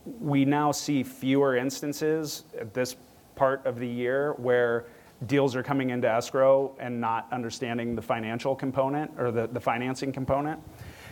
[0.06, 2.96] we now see fewer instances at this
[3.36, 4.86] part of the year where
[5.26, 10.12] deals are coming into escrow and not understanding the financial component or the, the financing
[10.12, 10.60] component.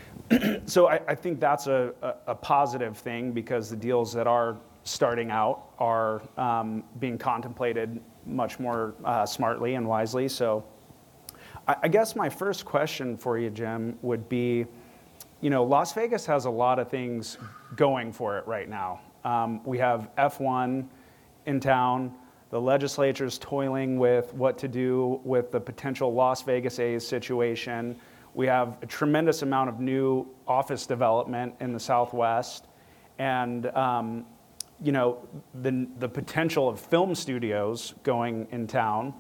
[0.66, 4.58] so I, I, think that's a, a, a, positive thing because the deals that are
[4.84, 10.28] starting out are um, being contemplated much more uh, smartly and wisely.
[10.28, 10.66] So
[11.68, 14.66] I, I guess my first question for you, Jim, would be,
[15.42, 17.38] you know, Las Vegas has a lot of things
[17.76, 19.02] going for it right now.
[19.24, 20.88] Um, we have F1
[21.46, 22.14] in town.
[22.50, 27.98] The legislature's toiling with what to do with the potential Las Vegas A's situation.
[28.34, 32.68] We have a tremendous amount of new office development in the Southwest,
[33.20, 34.26] and um,
[34.82, 35.28] you know
[35.62, 39.14] the the potential of film studios going in town.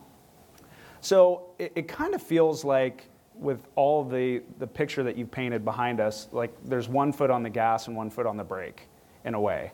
[1.02, 3.10] So it, it kind of feels like,
[3.40, 7.44] with all the the picture that you've painted behind us, like there's one foot on
[7.44, 8.88] the gas and one foot on the brake,
[9.26, 9.72] in a way.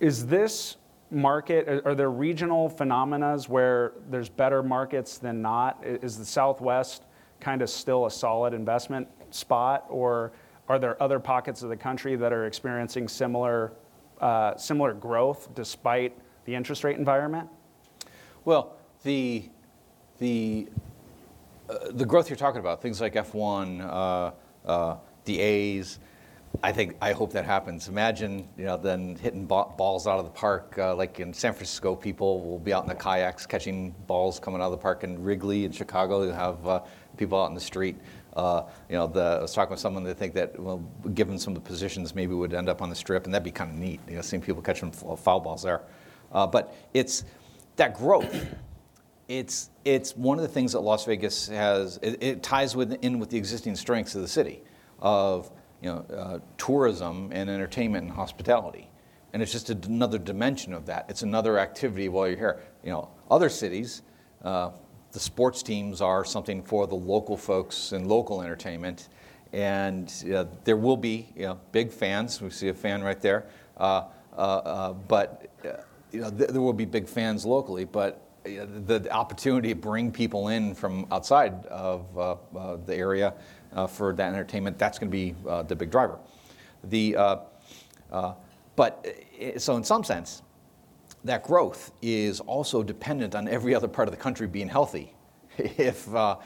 [0.00, 0.76] Is this
[1.10, 5.82] market are, there regional phenomena where there's better markets than not?
[5.84, 7.04] Is the Southwest
[7.40, 10.32] kind of still a solid investment spot, or
[10.68, 13.72] are there other pockets of the country that are experiencing similar,
[14.20, 17.48] uh, similar growth despite the interest rate environment?
[18.44, 19.48] Well, the,
[20.18, 20.68] the,
[21.90, 24.32] the growth you're talking about, things like F1, uh,
[24.68, 25.98] uh, the A's,
[26.62, 27.88] I think I hope that happens.
[27.88, 31.96] Imagine, you know, then hitting balls out of the park, uh, like in San Francisco,
[31.96, 35.02] people will be out in the kayaks catching balls coming out of the park.
[35.02, 36.80] In Wrigley, in Chicago, you have uh,
[37.16, 37.96] people out in the street.
[38.36, 40.78] Uh, you know, the, I was talking with someone that think that, well,
[41.14, 43.50] given some of the positions, maybe would end up on the strip, and that'd be
[43.50, 44.00] kind of neat.
[44.08, 45.82] You know, seeing people catching foul balls there.
[46.32, 47.24] Uh, but it's
[47.76, 48.46] that growth.
[49.32, 51.98] It's it's one of the things that Las Vegas has.
[52.02, 54.62] It, it ties with, in with the existing strengths of the city,
[55.00, 58.90] of you know, uh, tourism and entertainment and hospitality.
[59.32, 61.06] And it's just another dimension of that.
[61.08, 62.60] It's another activity while you're here.
[62.84, 64.02] You know, other cities,
[64.44, 64.72] uh,
[65.12, 69.08] the sports teams are something for the local folks and local entertainment.
[69.54, 72.42] And uh, there will be you know, big fans.
[72.42, 73.46] We see a fan right there.
[73.78, 74.04] Uh,
[74.36, 75.50] uh, but
[76.12, 77.86] you know, th- there will be big fans locally.
[77.86, 83.34] But the, opportunity to bring people in from outside of the area
[83.74, 86.18] uh, for that entertainment, that's going to be uh, the big driver.
[86.84, 87.36] The, uh,
[88.10, 88.34] uh,
[88.76, 89.06] but
[89.40, 90.42] uh, so in some sense,
[91.24, 95.14] that growth is also dependent on every other part of the country being healthy.
[95.58, 96.36] if, uh,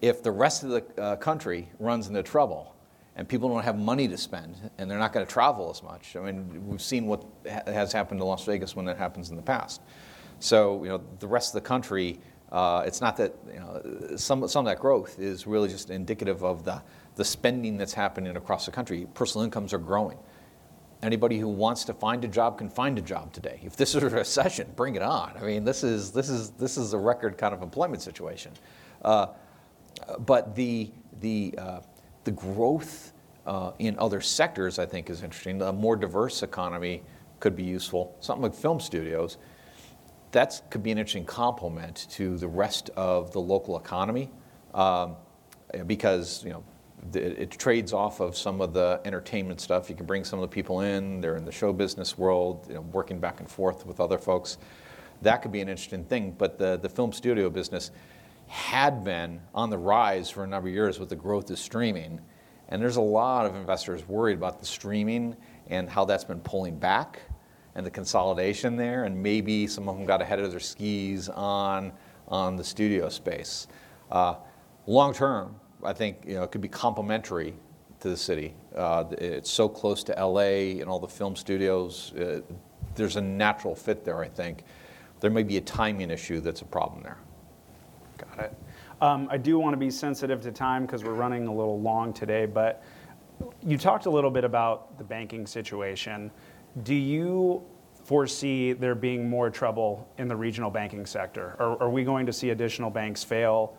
[0.00, 2.74] if the rest of the uh, country runs into trouble
[3.16, 6.16] and people don't have money to spend and they're not going to travel as much,
[6.16, 9.36] I mean, we've seen what ha- has happened to Las Vegas when that happens in
[9.36, 9.82] the past.
[10.42, 12.18] So, you know, the rest of the country,
[12.50, 16.42] uh, it's not that, you know, some, some of that growth is really just indicative
[16.42, 16.82] of the,
[17.14, 19.06] the spending that's happening across the country.
[19.14, 20.18] Personal incomes are growing.
[21.00, 23.60] Anybody who wants to find a job can find a job today.
[23.62, 25.32] If this is a recession, bring it on.
[25.40, 28.50] I mean, this is, this is, this is a record kind of employment situation.
[29.04, 29.26] Uh,
[30.26, 30.90] but the,
[31.20, 31.80] the, uh,
[32.24, 33.12] the growth
[33.46, 35.62] uh, in other sectors, I think, is interesting.
[35.62, 37.04] A more diverse economy
[37.38, 38.16] could be useful.
[38.18, 39.38] Something like film studios,
[40.32, 44.30] that could be an interesting complement to the rest of the local economy
[44.74, 45.16] um,
[45.86, 46.64] because, you know,
[47.14, 49.90] it trades off of some of the entertainment stuff.
[49.90, 52.74] You can bring some of the people in, they're in the show business world, you
[52.74, 54.58] know, working back and forth with other folks.
[55.20, 56.34] That could be an interesting thing.
[56.38, 57.90] But the, the film studio business
[58.46, 62.20] had been on the rise for a number of years with the growth of streaming.
[62.68, 65.36] And there's a lot of investors worried about the streaming
[65.68, 67.20] and how that's been pulling back
[67.74, 69.04] and the consolidation there.
[69.04, 71.92] And maybe some of them got ahead of their skis on,
[72.28, 73.66] on the studio space.
[74.10, 74.34] Uh,
[74.86, 77.54] long term, I think you know, it could be complementary
[78.00, 78.54] to the city.
[78.74, 82.12] Uh, it's so close to LA and all the film studios.
[82.14, 82.40] Uh,
[82.94, 84.64] there's a natural fit there, I think.
[85.20, 87.18] There may be a timing issue that's a problem there.
[88.18, 88.58] Got it.
[89.00, 92.12] Um, I do want to be sensitive to time because we're running a little long
[92.12, 92.84] today, but
[93.64, 96.30] you talked a little bit about the banking situation.
[96.82, 97.62] Do you
[98.04, 101.56] foresee there being more trouble in the regional banking sector?
[101.58, 103.76] Or are we going to see additional banks fail?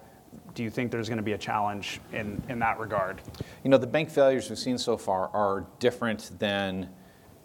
[0.53, 3.21] do you think there's going to be a challenge in, in that regard?
[3.63, 6.89] You know, the bank failures we've seen so far are different than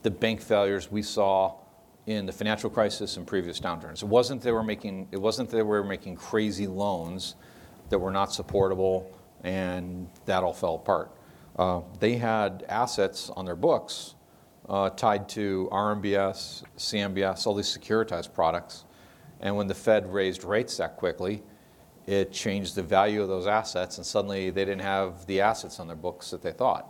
[0.03, 1.57] the bank failures we saw
[2.07, 4.03] in the financial crisis and previous downturns.
[4.03, 7.35] It wasn't they were making it wasn't they were making crazy loans
[7.91, 9.11] that were not supportable
[9.45, 11.11] and that all fell apart.
[11.59, 14.15] Uh, they had assets on their books
[14.69, 18.85] uh, tied to RMBS, CMBS, all these securitized products.
[19.41, 21.43] And when the Fed raised rates that quickly,
[22.07, 25.87] it changed the value of those assets, and suddenly they didn't have the assets on
[25.87, 26.89] their books that they thought.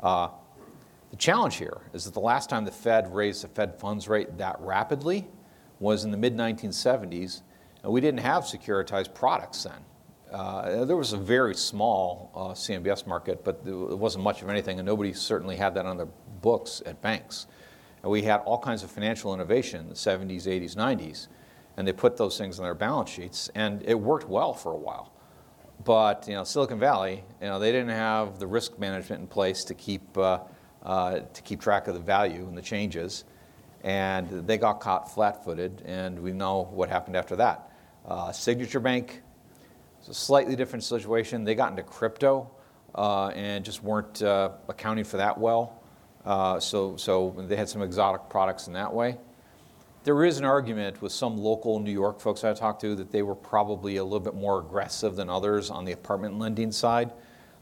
[0.00, 0.28] Uh,
[1.10, 4.38] the challenge here is that the last time the Fed raised the Fed funds rate
[4.38, 5.26] that rapidly
[5.80, 7.42] was in the mid 1970s,
[7.82, 9.84] and we didn't have securitized products then.
[10.32, 14.78] Uh, there was a very small uh, CMBS market, but it wasn't much of anything,
[14.78, 16.08] and nobody certainly had that on their
[16.42, 17.46] books at banks.
[18.02, 21.28] And we had all kinds of financial innovation in the 70s, 80s, 90s
[21.76, 24.76] and they put those things on their balance sheets, and it worked well for a
[24.76, 25.12] while.
[25.84, 29.64] But you know, Silicon Valley, you know, they didn't have the risk management in place
[29.64, 30.40] to keep uh,
[30.82, 33.24] uh, to keep track of the value and the changes,
[33.82, 37.70] and they got caught flat-footed, and we know what happened after that.
[38.06, 39.22] Uh, Signature Bank,
[40.00, 41.44] it's a slightly different situation.
[41.44, 42.50] They got into crypto
[42.96, 45.81] uh, and just weren't uh, accounting for that well.
[46.24, 49.16] Uh, so, so they had some exotic products in that way.
[50.04, 53.22] There is an argument with some local New York folks I talked to that they
[53.22, 57.12] were probably a little bit more aggressive than others on the apartment lending side.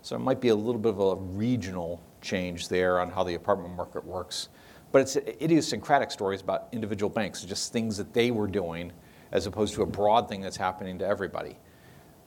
[0.03, 3.35] So it might be a little bit of a regional change there on how the
[3.35, 4.49] apartment market works.
[4.93, 8.93] But it's idiosyncratic stories about individual banks, just things that they were doing
[9.33, 11.57] as opposed to a broad thing that's happening to everybody.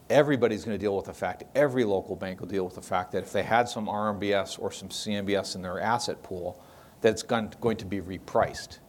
[0.10, 3.12] Everybody's going to deal with the fact, every local bank will deal with the fact
[3.14, 6.62] that if they had some RMBS or some CMBS in their asset pool,
[7.02, 8.80] that it's going to be repriced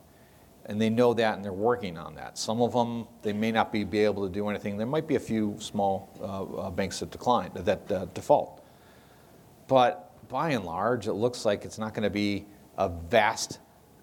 [0.67, 2.39] and they know that and they're working on that.
[2.39, 4.77] Some of them, they may not be, be able to do anything.
[4.77, 8.65] There might be a few small uh, uh, banks that decline, that uh, default.
[9.69, 12.47] But by and large, it looks like it's not going to be
[12.79, 13.59] a vast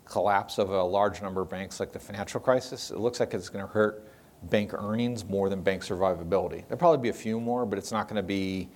[0.06, 2.92] collapse of a large number of banks like the financial crisis.
[2.92, 4.11] It looks like it's going to hurt
[4.44, 6.64] bank earnings more than bank survivability.
[6.68, 8.70] There'll probably be a few more, but it's not going to be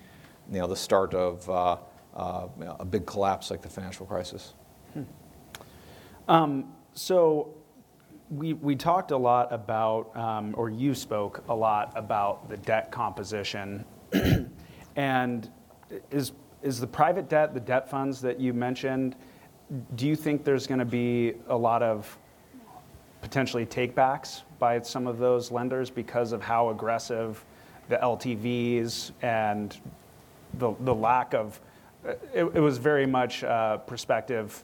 [0.51, 1.77] you know, the start of uh,
[2.15, 2.47] uh,
[2.79, 4.53] a big collapse like the financial crisis.
[4.93, 5.03] Hmm.
[6.27, 7.55] Um, so
[8.29, 12.91] we, we talked a lot about, um, or you spoke a lot about the debt
[12.91, 13.85] composition.
[14.95, 15.49] and
[16.11, 19.15] is, is the private debt, the debt funds that you mentioned,
[19.95, 22.17] do you think there's going to be a lot of
[23.21, 27.43] potentially takebacks by some of those lenders because of how aggressive
[27.89, 29.77] the LTVs and
[30.55, 31.59] the, the lack of,
[32.33, 34.63] it, it was very much uh, prospective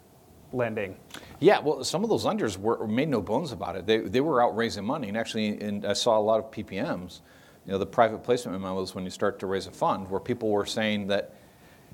[0.53, 0.95] lending.
[1.39, 3.85] Yeah, well, some of those lenders were made no bones about it.
[3.85, 7.21] They, they were out raising money, and actually, in, I saw a lot of PPMs.
[7.65, 10.49] You know, the private placement memos when you start to raise a fund, where people
[10.49, 11.35] were saying that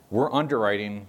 [0.09, 1.07] we're underwriting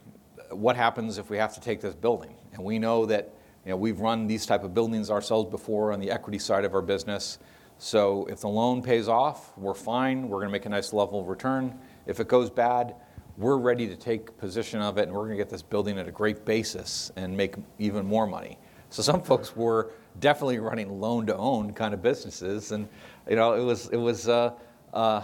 [0.50, 2.34] what happens if we have to take this building.
[2.52, 3.32] And we know that
[3.68, 6.72] you know, we've run these type of buildings ourselves before on the equity side of
[6.72, 7.38] our business.
[7.76, 10.30] So if the loan pays off, we're fine.
[10.30, 11.78] We're going to make a nice level of return.
[12.06, 12.94] If it goes bad,
[13.36, 16.08] we're ready to take position of it and we're going to get this building at
[16.08, 18.56] a great basis and make even more money.
[18.88, 22.88] So some folks were definitely running loan to own kind of businesses, and
[23.28, 24.52] you know it was it was uh,
[24.94, 25.22] uh,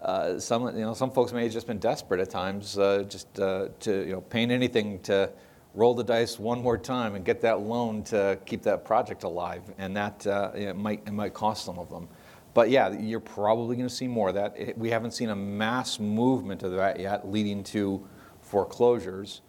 [0.00, 3.38] uh, some you know some folks may have just been desperate at times, uh, just
[3.38, 5.30] uh, to you know paying anything to
[5.74, 9.62] roll the dice one more time and get that loan to keep that project alive,
[9.78, 12.08] and that uh, it might it might cost some of them.
[12.54, 14.54] But yeah, you're probably going to see more of that.
[14.56, 18.06] It, we haven't seen a mass movement of that yet, leading to
[18.40, 19.40] foreclosures,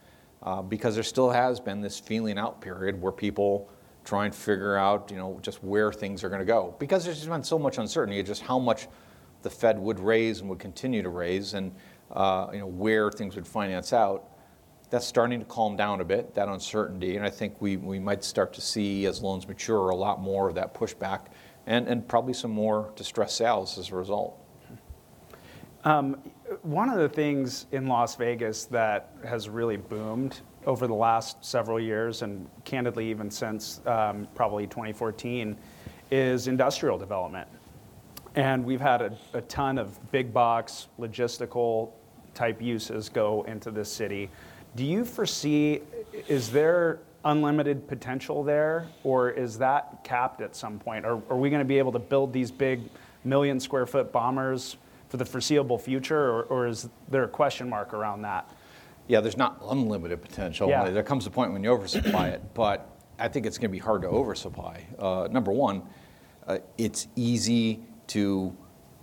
[0.41, 3.69] uh, because there still has been this feeling out period where people
[4.03, 6.75] try and figure out, you know, just where things are going to go.
[6.79, 8.87] Because there's just been so much uncertainty, just how much
[9.43, 11.71] the Fed would raise and would continue to raise, and
[12.11, 14.34] uh, you know where things would finance out
[14.89, 17.17] that's starting to calm down a bit, that uncertainty.
[17.17, 20.47] And I think we, we might start to see, as loans mature, a lot more
[20.47, 21.27] of that pushback
[21.67, 24.39] and, and probably some more distressed sales as a result.
[25.83, 26.17] Um,
[26.61, 31.79] one of the things in Las Vegas that has really boomed over the last several
[31.79, 35.55] years, and candidly, even since um, probably 2014,
[36.09, 37.47] is industrial development.
[38.35, 41.91] And we've had a, a ton of big box, logistical
[42.33, 44.29] type uses go into this city.
[44.75, 45.81] Do you foresee,
[46.27, 51.05] is there unlimited potential there, or is that capped at some point?
[51.05, 52.81] Are, are we going to be able to build these big
[53.23, 54.75] million square foot bombers
[55.07, 58.49] for the foreseeable future, or, or is there a question mark around that?
[59.07, 60.67] Yeah, there's not unlimited potential.
[60.67, 60.89] Yeah.
[60.89, 63.79] There comes a point when you oversupply it, but I think it's going to be
[63.79, 64.85] hard to oversupply.
[64.99, 65.83] Uh, number one,
[66.47, 68.55] uh, it's easy to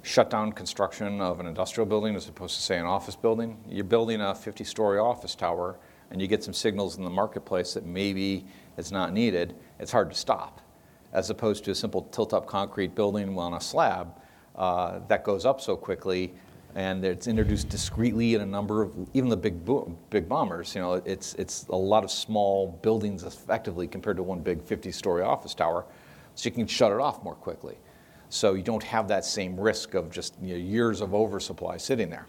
[0.03, 3.57] shut down construction of an industrial building as opposed to, say, an office building.
[3.69, 5.79] You're building a 50 story office tower
[6.11, 8.45] and you get some signals in the marketplace that maybe
[8.77, 10.61] it's not needed, it's hard to stop.
[11.13, 14.15] As opposed to a simple tilt up concrete building on a slab
[14.57, 16.35] uh, that goes up so quickly
[16.75, 19.63] and it's introduced discreetly in a number of even the big
[20.09, 20.75] big bombers.
[20.75, 25.23] You know, it's it's a lot of small buildings effectively compared to one big 50-story
[25.23, 25.85] office tower,
[26.35, 27.77] so you can shut it off more quickly
[28.33, 32.09] so you don't have that same risk of just you know, years of oversupply sitting
[32.09, 32.27] there.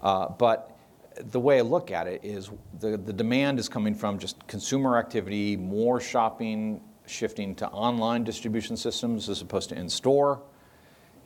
[0.00, 0.78] Uh, but
[1.16, 4.96] the way I look at it is the, the demand is coming from just consumer
[4.96, 10.40] activity, more shopping, shifting to online distribution systems as opposed to in store.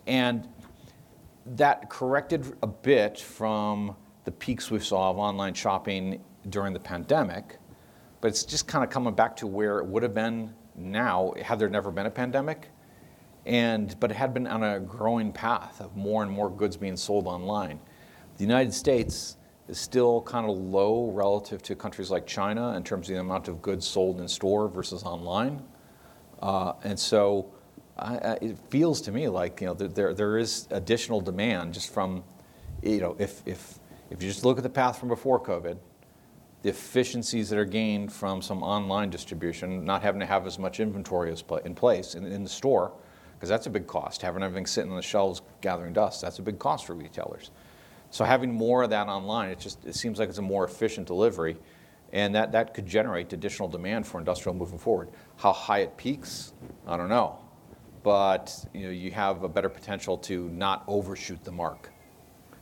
[0.06, 0.48] And
[1.44, 3.94] that corrected a bit from
[4.24, 7.58] the peaks we saw of online shopping during the pandemic,
[8.22, 11.58] but it's just kind of coming back to where it would have been now had
[11.58, 12.70] there never been a pandemic
[13.46, 16.96] and, but it had been on a growing path of more and more goods being
[16.96, 17.80] sold online.
[18.36, 19.36] The United States
[19.68, 23.48] is still kind of low relative to countries like China in terms of the amount
[23.48, 25.62] of goods sold in store versus online.
[26.40, 27.52] Uh, and so
[27.98, 31.92] I, I, it feels to me like you know there, there is additional demand just
[31.92, 32.22] from
[32.82, 33.78] you know if, if,
[34.10, 35.76] if you just look at the path from before COVID,
[36.62, 40.80] the efficiencies that are gained from some online distribution, not having to have as much
[40.80, 42.92] inventory as in place in, in the store,
[43.38, 44.22] because that's a big cost.
[44.22, 47.52] Having everything sitting on the shelves gathering dust, that's a big cost for retailers.
[48.10, 51.06] So having more of that online, it just it seems like it's a more efficient
[51.06, 51.56] delivery,
[52.12, 55.10] and that, that could generate additional demand for industrial moving forward.
[55.36, 56.52] How high it peaks,
[56.86, 57.38] I don't know,
[58.02, 61.90] but you know you have a better potential to not overshoot the mark.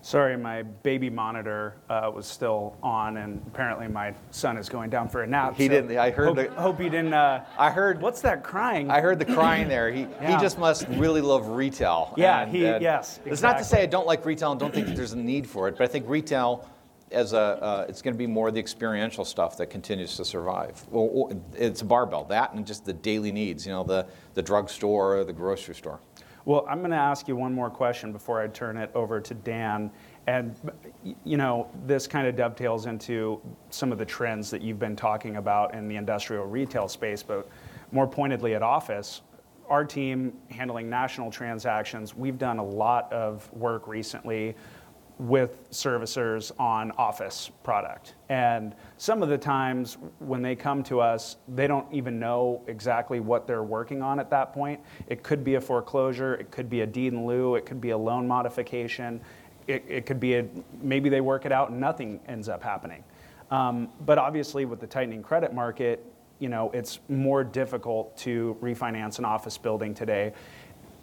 [0.07, 5.09] Sorry, my baby monitor uh, was still on, and apparently my son is going down
[5.09, 5.57] for a nap.
[5.57, 5.99] He so didn't.
[5.99, 6.27] I heard.
[6.29, 7.13] Hope, the, hope he didn't.
[7.13, 8.01] Uh, I heard.
[8.01, 8.89] What's that crying?
[8.89, 9.91] I heard the crying there.
[9.91, 10.37] He Yeah.
[10.37, 12.15] he just must really love retail.
[12.17, 14.95] Yeah, he- yes, It's not to say I don't like retail and don't think that
[14.95, 16.69] there's a need for it, but I think retail
[17.11, 20.85] as a uh, it's going to be more the experiential stuff that continues to survive.
[20.89, 23.67] Well, it's a barbell that and just the daily needs.
[23.67, 25.99] You know, the the drugstore, the grocery store.
[26.47, 29.35] Well, I'm going to ask you one more question before I turn it over to
[29.35, 29.91] Dan.
[30.29, 30.55] And,
[31.25, 33.41] you know, this kind of dovetails into
[33.71, 37.49] some of the trends that you've been talking about in the industrial retail space, but
[37.91, 39.23] more pointedly at office.
[39.69, 44.55] Our team handling national transactions, we've done a lot of work recently
[45.19, 48.15] with servicers on office product.
[48.29, 53.21] And some of the times when they come to us, they don't even know exactly
[53.21, 54.81] what they're working on at that point.
[55.07, 57.91] It could be a foreclosure, it could be a deed in lieu, it could be
[57.91, 59.21] a loan modification,
[59.67, 60.47] it, it could be a,
[60.83, 63.03] maybe they work it out and nothing ends up happening.
[63.51, 66.05] Um, but obviously, with the tightening credit market,
[66.39, 70.33] you know, it's more difficult to refinance an office building today.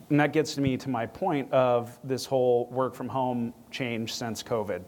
[0.10, 4.14] And that gets to me to my point of this whole work from home change
[4.14, 4.84] since COVID.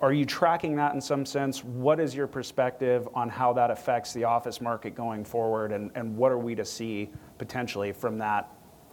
[0.00, 1.64] Are you tracking that in some sense?
[1.64, 6.16] What is your perspective on how that affects the office market going forward, and and
[6.16, 8.50] what are we to see potentially from that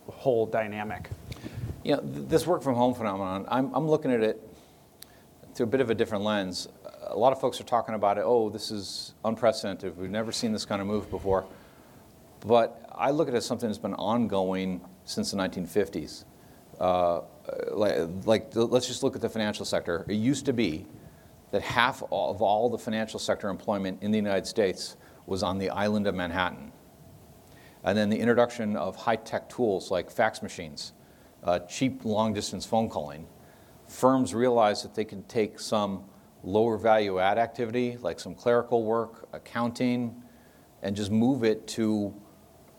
[0.08, 1.10] whole dynamic?
[1.84, 4.42] You know, this work from home phenomenon, I'm looking at it
[5.54, 6.70] through a bit of a different lens.
[7.08, 9.98] A lot of folks are talking about it, "Oh, this is unprecedented.
[9.98, 11.44] We've never seen this kind of move before."
[12.48, 16.26] But I look at it as something that's been ongoing since the 1950s.
[16.80, 17.22] Uh,
[17.72, 20.06] like, let's just look at the financial sector.
[20.08, 20.86] It used to be
[21.52, 24.98] that half of all the financial sector employment in the United States
[25.28, 26.72] was on the island of Manhattan.
[27.84, 30.94] And then the introduction of high-tech tools like fax machines,
[31.44, 33.28] uh, cheap long-distance phone calling,
[33.88, 36.06] firms realized that they could take some
[36.44, 40.24] lower value-add activity, like some clerical work, accounting,
[40.82, 42.14] and just move it to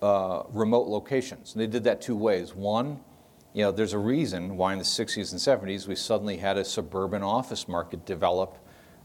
[0.04, 1.54] Uh, remote locations.
[1.54, 2.54] And they did that two ways.
[2.54, 3.00] One,
[3.54, 6.64] you know, there's a reason why in the 60s and 70s we suddenly had a
[6.66, 8.58] suburban office market develop.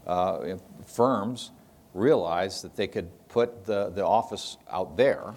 [0.06, 1.52] Uh, firms
[1.94, 5.32] realized that they could put the the office out there,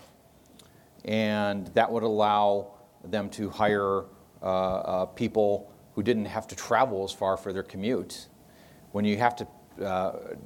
[1.06, 2.74] and that would allow
[3.06, 4.04] them to hire
[4.42, 8.28] uh, people who didn't have to travel as far for their commute.
[8.92, 9.48] When you have to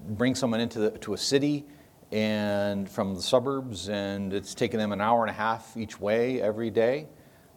[0.10, 1.66] bring someone into to a city
[2.12, 6.42] and from the suburbs, and it's taking them an hour and a half each way
[6.42, 7.08] every day,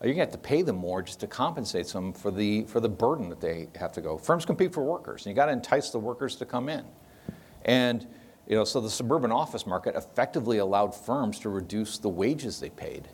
[0.02, 2.88] you're gonna have to pay them more just to compensate them for the for the
[2.88, 4.16] burden that they have to go.
[4.16, 6.84] Firms compete for workers, and you gotta entice the workers to come in.
[7.66, 8.06] And,
[8.48, 12.70] you know, so the suburban office market effectively allowed firms to reduce the wages they
[12.70, 13.08] paid.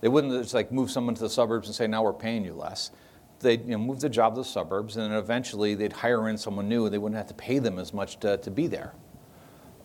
[0.00, 2.54] They wouldn't just, like, move someone to the suburbs and say, "Now we're paying you
[2.54, 2.90] less."
[3.40, 6.38] They'd, you know, move the job to the suburbs, and then eventually they'd hire in
[6.38, 8.94] someone new, and they wouldn't have to pay them as much to, to be there.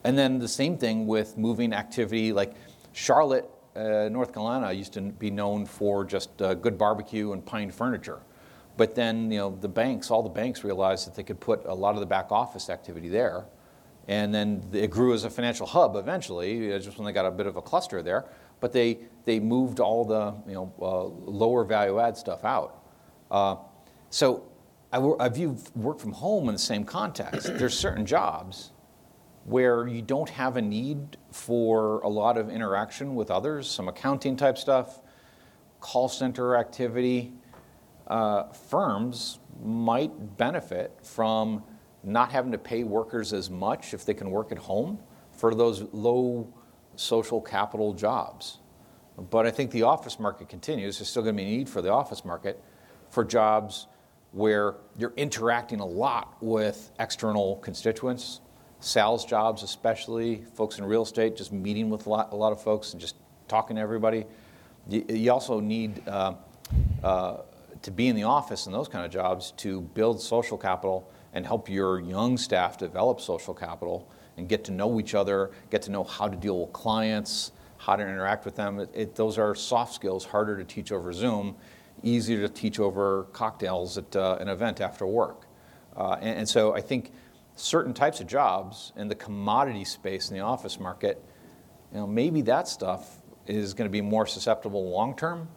[0.08, 2.54] And then the same thing with moving activity, like
[2.94, 7.72] Charlotte, uh, North Carolina, used to be known for just uh, good barbecue and pine
[7.72, 8.22] furniture.
[8.78, 11.74] But then, you know, the banks, all the banks realized that they could put a
[11.74, 13.48] lot of the back office activity there,
[14.08, 17.32] and then it grew as a financial hub eventually, uh, just when they got a
[17.32, 18.24] bit of a cluster there.
[18.62, 20.72] But they they moved all the, you know,
[21.26, 22.82] lower value-add stuff out.
[24.10, 24.44] So
[24.94, 27.58] I view work from home in the same context.
[27.58, 28.72] There's certain jobs
[29.48, 34.58] where you don't have a need for a lot of interaction with others, some accounting-type
[34.58, 35.00] stuff,
[35.80, 37.32] call center activity.
[38.08, 41.64] Uh, firms might benefit from
[42.04, 45.00] not having to pay workers as much if they can work at home
[45.32, 46.54] for those low
[46.98, 48.60] social capital jobs.
[49.30, 51.00] But I think the office market continues.
[51.00, 52.62] There's still gonna be a need for the office market
[53.10, 53.88] for jobs
[54.34, 58.42] where you're interacting a lot with external constituents,
[58.80, 62.62] sales jobs especially, folks in real estate, just meeting with a lot, a lot of
[62.62, 63.16] folks and just
[63.48, 64.26] talking to everybody.
[64.88, 66.36] You also need uh,
[67.04, 67.38] uh,
[67.82, 71.46] to be in the office in those kind of jobs to build social capital and
[71.46, 75.92] help your young staff develop social capital and get to know each other, get to
[75.92, 78.88] know how to deal with clients, how to interact with them.
[79.16, 81.56] Those are soft skills, harder to teach over Zoom,
[82.04, 85.48] easier to teach over cocktails at uh, an event after work.
[85.96, 87.12] And so I think
[87.58, 91.22] certain types of jobs in the commodity space in the office market,
[91.92, 95.50] you know, maybe that stuff is gonna be more susceptible long term.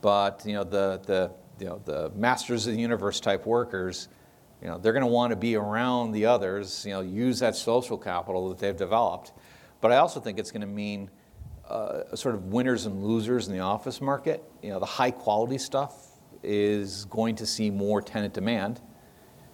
[0.00, 4.08] But, you know, the the, you know, the masters of the universe type workers,
[4.62, 8.48] you know, they're gonna wanna be around the others, you know, use that social capital
[8.48, 9.32] that they've developed.
[9.80, 11.10] But I also think it's gonna mean
[11.68, 14.42] uh, sort of winners and losers in the office market.
[14.62, 16.06] You know, the high-quality stuff
[16.42, 18.80] is going to see more tenant demand.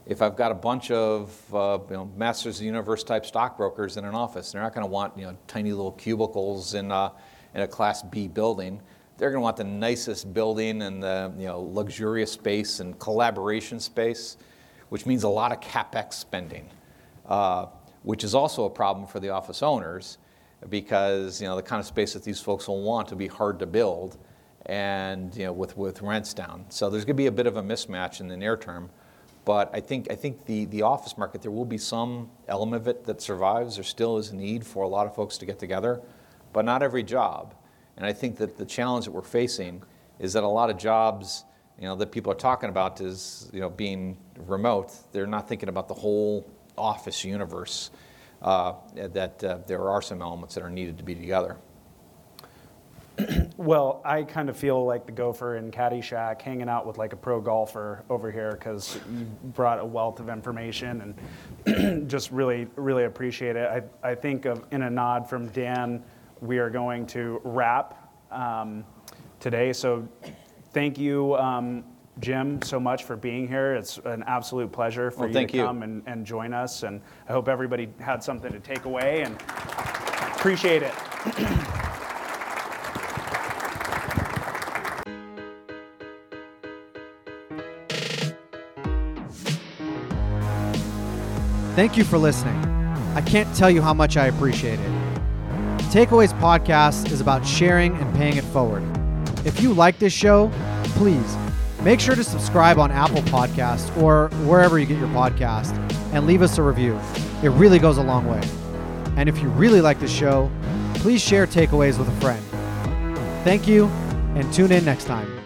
[0.07, 3.97] If I've got a bunch of, uh, you know, masters of the universe type stockbrokers
[3.97, 7.11] in an office, they're not gonna want, you know, tiny little cubicles uh,
[7.55, 8.81] in a Class B building.
[9.17, 14.37] They're gonna want the nicest building and the, you know, luxurious space and collaboration space,
[14.89, 16.69] which means a lot of CapEx spending.
[17.27, 17.67] Uh,
[18.03, 20.19] which is also a problem for the office owners
[20.69, 23.59] because, you know, the kind of space that these folks will want will be hard
[23.59, 24.19] to build
[24.67, 26.65] and, you know, with, with rents down.
[26.69, 28.91] So there's gonna be a bit of a mismatch in the near term.
[29.45, 33.05] But I think I think the office market, there will be some element of it
[33.05, 33.75] that survives.
[33.75, 36.01] There still is a need for a lot of folks to get together,
[36.53, 37.55] but not every job.
[37.97, 39.83] And I think that the challenge that we're facing
[40.19, 41.45] is that a lot of jobs,
[41.79, 44.17] you know, that people are talking about is, you know, being
[44.47, 44.93] remote.
[45.13, 47.91] They're not thinking about the whole office universe,
[48.41, 51.57] uh, that uh, there are some elements that are needed to be together.
[53.59, 57.17] Well, I kind of feel like the gopher in Caddyshack, hanging out with, like, a
[57.17, 61.15] pro golfer over here because you brought a wealth of information,
[61.65, 63.69] and just really, really appreciate it.
[64.03, 66.03] I I think of, in a nod from Dan,
[66.41, 68.85] we are going to wrap um,
[69.39, 69.73] today.
[69.73, 70.09] So
[70.73, 71.85] thank you um,
[72.21, 73.75] Jim so much for being here.
[73.75, 75.65] It's an absolute pleasure for Well, you to you.
[75.65, 76.83] come and, and join us.
[76.83, 79.37] And I hope everybody had something to take away and
[80.37, 80.95] appreciate it.
[91.75, 92.57] Thank you for listening.
[93.15, 94.91] I can't tell you how much I appreciate it.
[95.91, 98.83] Takeaways Podcast is about sharing and paying it forward.
[99.47, 100.51] If you like this show,
[100.85, 101.37] please
[101.83, 105.77] make sure to subscribe on Apple Podcasts or wherever you get your podcast
[106.13, 106.99] and leave us a review.
[107.43, 108.43] It really goes a long way.
[109.17, 110.51] And if you really like the show,
[110.95, 112.45] please share takeaways with a friend.
[113.45, 113.87] Thank you
[114.35, 115.42] and tune in next time.